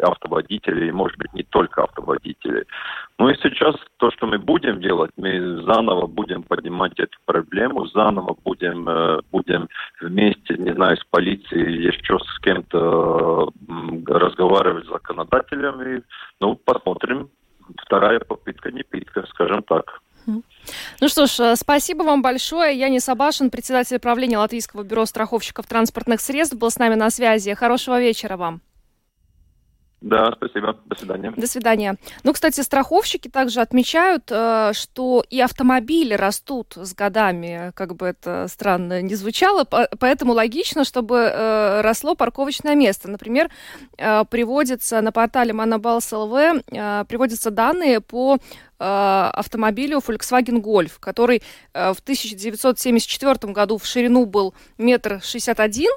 [0.00, 2.64] автоводителей, может быть, не только автоводителей.
[3.18, 8.34] Ну и сейчас то, что мы будем делать, мы заново будем поднимать эту проблему, заново
[8.42, 9.68] будем, э, будем
[10.00, 13.50] вместе, не знаю, с полицией, еще с кем-то
[14.06, 16.02] разговаривать с законодателями.
[16.40, 17.28] Ну, посмотрим.
[17.84, 20.01] Вторая попытка не питка, скажем так.
[21.00, 22.78] Ну что ж, э, спасибо вам большое.
[22.78, 27.54] Яни Сабашин, председатель правления Латвийского бюро страховщиков транспортных средств, был с нами на связи.
[27.54, 28.60] Хорошего вечера вам.
[30.00, 30.76] Да, спасибо.
[30.86, 31.32] До свидания.
[31.36, 31.96] До свидания.
[32.24, 38.48] Ну, кстати, страховщики также отмечают, э, что и автомобили растут с годами, как бы это
[38.48, 43.08] странно не звучало, поэтому логично, чтобы э, росло парковочное место.
[43.08, 43.48] Например,
[43.96, 48.38] приводится на портале Monobals LV, приводятся данные по
[48.78, 51.42] автомобилю Volkswagen Golf, который
[51.72, 55.90] в 1974 году в ширину был метр шестьдесят один,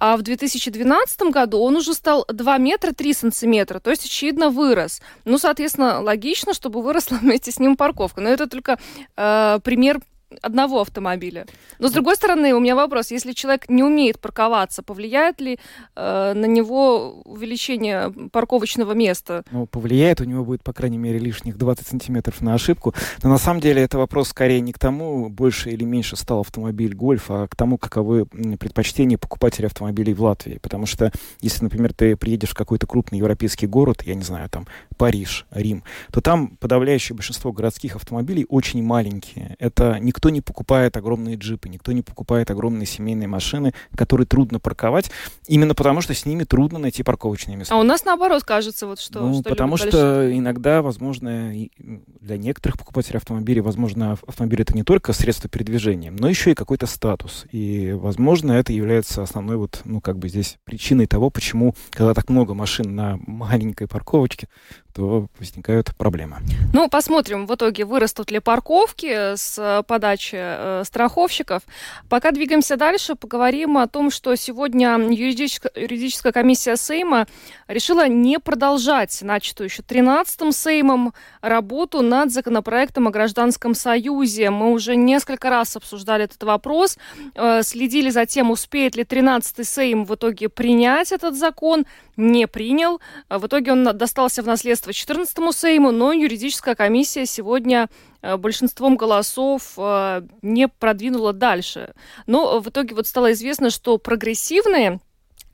[0.00, 5.02] а в 2012 году он уже стал 2 метра 3 сантиметра, то есть, очевидно, вырос.
[5.26, 8.22] Ну, соответственно, логично, чтобы выросла вместе с ним парковка.
[8.22, 8.78] Но это только
[9.16, 10.00] э, пример
[10.42, 11.46] одного автомобиля.
[11.78, 15.58] Но с другой стороны, у меня вопрос: если человек не умеет парковаться, повлияет ли
[15.96, 19.44] э, на него увеличение парковочного места?
[19.50, 22.94] Ну, повлияет, у него будет, по крайней мере, лишних 20 сантиметров на ошибку.
[23.22, 26.94] Но на самом деле это вопрос скорее не к тому, больше или меньше стал автомобиль
[26.94, 30.58] Гольф, а к тому, каковы предпочтения покупателей автомобилей в Латвии.
[30.58, 34.66] Потому что, если, например, ты приедешь в какой-то крупный европейский город, я не знаю, там
[34.96, 39.56] Париж, Рим, то там подавляющее большинство городских автомобилей очень маленькие.
[39.58, 44.60] Это никто никто не покупает огромные джипы, никто не покупает огромные семейные машины, которые трудно
[44.60, 45.10] парковать,
[45.46, 47.74] именно потому что с ними трудно найти парковочные места.
[47.74, 49.20] А у нас наоборот кажется, вот что.
[49.20, 50.38] Ну, что потому что большие...
[50.38, 56.50] иногда, возможно, для некоторых покупателей автомобилей, возможно, автомобиль это не только средство передвижения, но еще
[56.50, 57.46] и какой-то статус.
[57.50, 62.28] И, возможно, это является основной вот, ну, как бы здесь причиной того, почему, когда так
[62.28, 64.48] много машин на маленькой парковочке,
[64.92, 66.38] то возникают проблемы.
[66.72, 71.62] Ну, посмотрим в итоге, вырастут ли парковки с подачи э, страховщиков.
[72.08, 77.26] Пока двигаемся дальше, поговорим о том, что сегодня юридическая, юридическая комиссия Сейма
[77.68, 84.50] решила не продолжать начатую еще 13-м Сеймом работу над законопроектом о гражданском союзе.
[84.50, 86.98] Мы уже несколько раз обсуждали этот вопрос,
[87.34, 91.86] э, следили за тем, успеет ли 13-й Сейм в итоге принять этот закон
[92.16, 93.00] не принял.
[93.28, 97.88] В итоге он достался в наследство 14-му Сейму, но юридическая комиссия сегодня
[98.22, 101.94] э, большинством голосов э, не продвинула дальше.
[102.26, 105.00] Но в итоге вот стало известно, что прогрессивные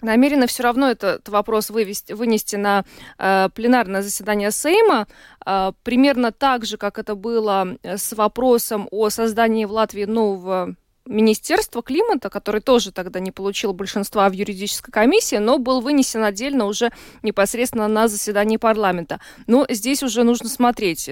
[0.01, 2.85] намерены все равно этот вопрос вывести, вынести на
[3.19, 5.07] э, пленарное заседание Сейма,
[5.45, 11.83] э, примерно так же, как это было с вопросом о создании в Латвии нового Министерство
[11.83, 16.91] климата, который тоже тогда не получил большинства в юридической комиссии, но был вынесен отдельно уже
[17.23, 19.21] непосредственно на заседании парламента.
[19.47, 21.09] Но здесь уже нужно смотреть,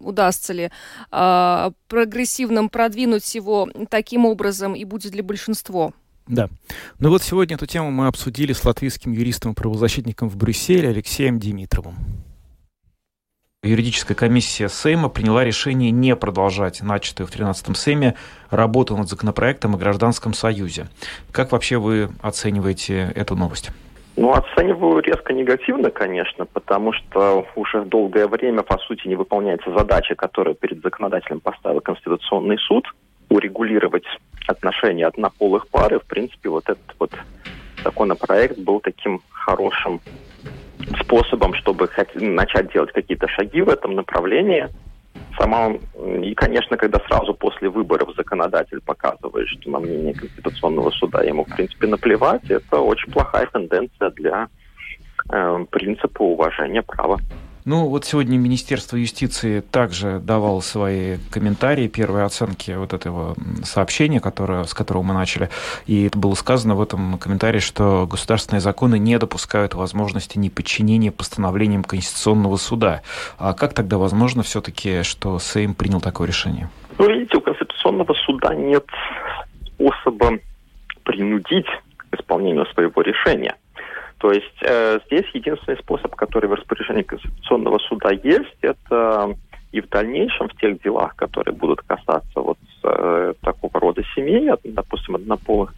[0.00, 0.70] удастся ли
[1.10, 5.92] э, прогрессивным продвинуть его таким образом и будет ли большинство.
[6.26, 6.48] Да.
[6.98, 11.96] Ну вот сегодня эту тему мы обсудили с латвийским юристом-правозащитником в Брюсселе Алексеем Димитровым.
[13.64, 18.16] Юридическая комиссия Сейма приняла решение не продолжать начатую в 13-м Сейме
[18.50, 20.88] работу над законопроектом о гражданском союзе.
[21.30, 23.70] Как вообще вы оцениваете эту новость?
[24.16, 30.16] Ну, оцениваю резко негативно, конечно, потому что уже долгое время, по сути, не выполняется задача,
[30.16, 32.84] которую перед законодателем поставил Конституционный суд,
[33.28, 34.06] урегулировать
[34.48, 37.12] отношения однополых пар, и, в принципе, вот этот вот
[37.82, 40.00] законопроект был таким хорошим
[41.00, 44.68] способом, чтобы начать делать какие-то шаги в этом направлении.
[45.38, 45.72] Сама,
[46.22, 51.54] и, конечно, когда сразу после выборов законодатель показывает, что на мнение Конституционного суда ему, в
[51.54, 54.48] принципе, наплевать, это очень плохая тенденция для
[55.30, 57.18] э, принципа уважения права.
[57.64, 64.64] Ну, вот сегодня Министерство юстиции также давало свои комментарии, первые оценки вот этого сообщения, которое,
[64.64, 65.48] с которого мы начали.
[65.86, 71.84] И это было сказано в этом комментарии, что государственные законы не допускают возможности неподчинения постановлениям
[71.84, 73.02] Конституционного суда.
[73.38, 76.68] А как тогда возможно все-таки, что Сейм принял такое решение?
[76.98, 78.86] Ну, видите, у Конституционного суда нет
[79.66, 80.38] способа
[81.04, 83.54] принудить к исполнению своего решения.
[84.22, 89.34] То есть э, здесь единственный способ, который в распоряжении Конституционного суда есть, это
[89.72, 95.16] и в дальнейшем в тех делах, которые будут касаться вот э, такого рода семей, допустим,
[95.16, 95.74] однополых,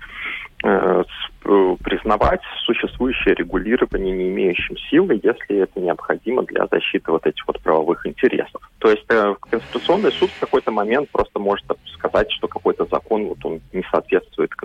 [0.62, 1.04] э,
[1.42, 8.06] признавать существующее регулирование не имеющим силы, если это необходимо для защиты вот этих вот правовых
[8.06, 8.60] интересов.
[8.78, 11.64] То есть э, Конституционный суд в какой-то момент просто может
[11.94, 14.23] сказать, что какой-то закон вот он не соответствует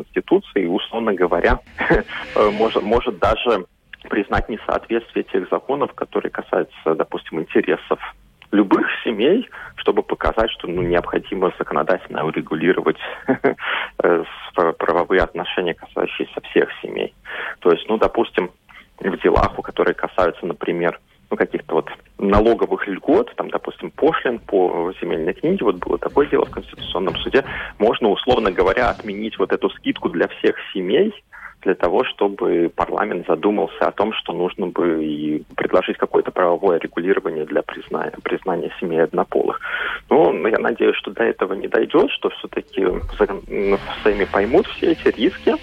[0.09, 3.65] Конституции, условно говоря, э, может, может даже
[4.09, 7.99] признать несоответствие тех законов, которые касаются, допустим, интересов
[8.51, 12.97] любых семей, чтобы показать, что ну, необходимо законодательно урегулировать
[14.03, 14.23] э,
[14.77, 17.13] правовые отношения, касающиеся всех семей.
[17.59, 18.51] То есть, ну, допустим,
[18.99, 20.99] в делах, у которых касаются, например,
[21.29, 21.75] ну, каких-то
[22.19, 27.43] налоговых льгот, там, допустим, пошлин по земельной книге, вот было такое дело в Конституционном суде,
[27.77, 31.13] можно, условно говоря, отменить вот эту скидку для всех семей,
[31.61, 37.45] для того, чтобы парламент задумался о том, что нужно бы и предложить какое-то правовое регулирование
[37.45, 39.59] для признания, признания семей однополых.
[40.09, 42.85] Но ну, я надеюсь, что до этого не дойдет, что все-таки
[44.03, 45.55] сами поймут все эти риски.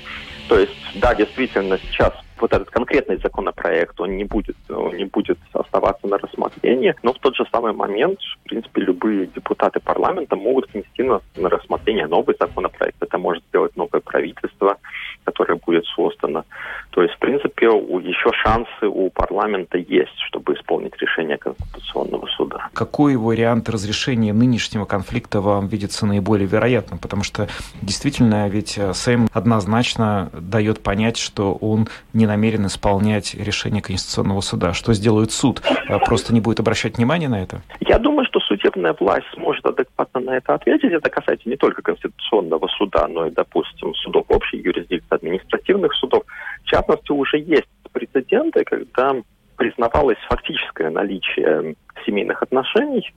[0.49, 2.13] То есть, да, действительно, сейчас
[2.47, 7.19] вот этот конкретный законопроект, он не будет, он не будет оставаться на рассмотрении, но в
[7.19, 12.37] тот же самый момент, в принципе, любые депутаты парламента могут внести на, на рассмотрение новый
[12.39, 13.03] законопроект.
[13.03, 14.77] Это может сделать новое правительство,
[15.25, 16.45] которое будет создано.
[16.91, 20.17] То есть, в принципе, у, еще шансы у парламента есть,
[20.47, 22.69] чтобы исполнить решение Конституционного суда.
[22.73, 26.99] Какой вариант разрешения нынешнего конфликта вам видится наиболее вероятным?
[26.99, 27.49] Потому что
[27.83, 34.73] действительно ведь э, Сэм однозначно дает понять, что он не намерен исполнять решение Конституционного суда.
[34.73, 35.63] Что сделает суд?
[35.89, 37.63] Э, просто не будет обращать внимания на это?
[37.81, 40.93] Я думаю, что судебная власть сможет адекватно на это ответить.
[40.93, 46.23] Это касается не только Конституционного суда, но и, допустим, судов общей юрисдикции, административных судов.
[46.65, 49.17] В частности, уже есть прецеденты, когда
[49.57, 53.13] признавалось фактическое наличие семейных отношений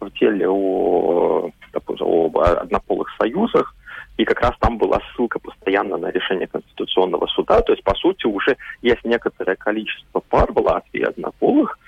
[0.00, 3.74] в деле о, допустим, об однополых союзах,
[4.16, 7.60] и как раз там была ссылка постоянно на решение Конституционного суда.
[7.62, 11.78] То есть, по сути, уже есть некоторое количество пар в Латвии однополых,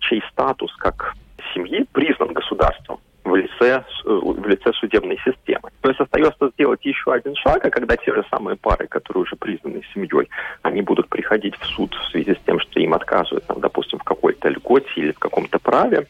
[0.00, 1.14] чей статус как
[1.54, 5.70] семьи признан государством в лице, в лице судебной системы.
[5.80, 9.36] То есть остается сделать еще один шаг, а когда те же самые пары, которые уже
[9.36, 10.28] признаны семьей,
[10.62, 14.04] они будут приходить в суд в связи с тем, что им отказывают, там, допустим, в
[14.04, 16.06] какой-то льготе или в каком-то праве,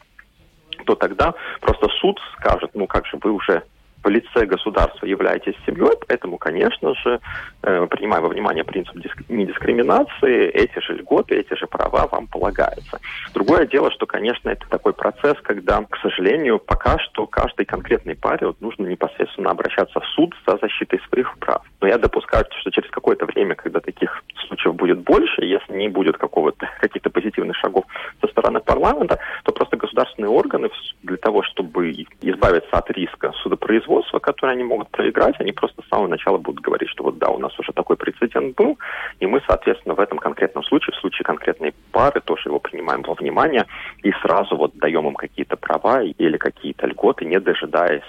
[0.85, 3.63] то тогда просто суд скажет, ну как же вы уже
[4.03, 7.19] в лице государства являетесь семьей, поэтому, конечно же,
[7.61, 8.95] э, принимая во внимание принцип
[9.29, 12.99] недискриминации, эти же льготы, эти же права вам полагаются.
[13.33, 18.47] Другое дело, что, конечно, это такой процесс, когда, к сожалению, пока что каждой конкретной паре
[18.47, 21.61] вот, нужно непосредственно обращаться в суд за защитой своих прав.
[21.81, 26.17] Но я допускаю, что через какое-то время, когда таких случаев будет больше, если не будет
[26.17, 27.85] какого-то каких-то позитивных шагов
[28.21, 30.69] со стороны парламента, то просто государственные органы
[31.03, 31.91] для того, чтобы
[32.21, 36.89] избавиться от риска судопроизводства, который они могут проиграть, они просто с самого начала будут говорить,
[36.89, 38.77] что вот да, у нас уже такой прецедент был,
[39.19, 43.13] и мы, соответственно, в этом конкретном случае, в случае конкретной пары, тоже его принимаем во
[43.13, 43.65] внимание
[44.03, 48.03] и сразу вот даем им какие-то права или какие-то льготы, не дожидаясь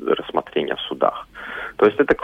[0.00, 1.28] рассмотрения в судах.
[1.76, 2.16] То есть это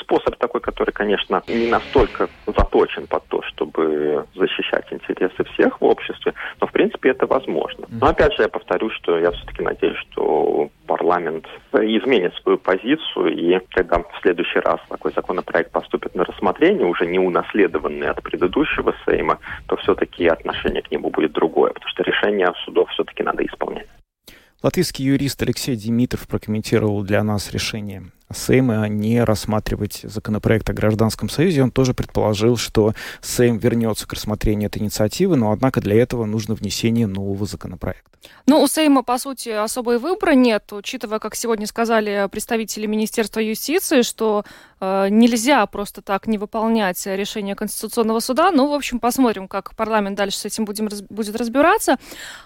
[0.00, 6.32] способ такой, который, конечно, не настолько заточен под то, чтобы защищать интересы всех в обществе,
[6.60, 7.86] но в принципе это возможно.
[7.90, 13.58] Но опять же я повторю, что я все-таки надеюсь, что парламент изменит свою позицию, и
[13.70, 19.38] когда в следующий раз такой законопроект поступит на рассмотрение, уже не унаследованный от предыдущего Сейма,
[19.66, 23.88] то все-таки отношение к нему будет другое, потому что решение судов все-таки надо исполнять.
[24.62, 28.04] Латвийский юрист Алексей Демитов прокомментировал для нас решение
[28.36, 31.62] Сейма не рассматривать законопроект о гражданском союзе.
[31.62, 36.54] Он тоже предположил, что Сейм вернется к рассмотрению этой инициативы, но однако для этого нужно
[36.54, 38.10] внесение нового законопроекта.
[38.46, 44.02] Ну, у Сейма, по сути, особой выбора нет, учитывая, как сегодня сказали представители Министерства юстиции,
[44.02, 44.44] что
[44.80, 48.50] нельзя просто так не выполнять решение Конституционного суда.
[48.50, 51.96] Ну, в общем, посмотрим, как парламент дальше с этим будем, будет разбираться.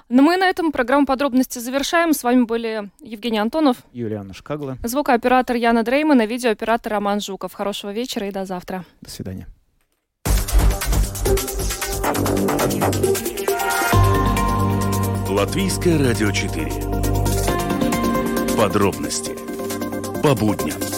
[0.08, 2.12] Но мы на этом программу подробности завершаем.
[2.12, 7.52] С вами были Евгений Антонов, Юлиана Шкагла, звукооператор Яна Дреймана, видеооператор Роман Жуков.
[7.52, 8.84] Хорошего вечера и до завтра.
[9.00, 9.46] До свидания.
[15.28, 16.66] Латвийское радио 4.
[18.56, 19.36] Подробности
[20.22, 20.89] по будням.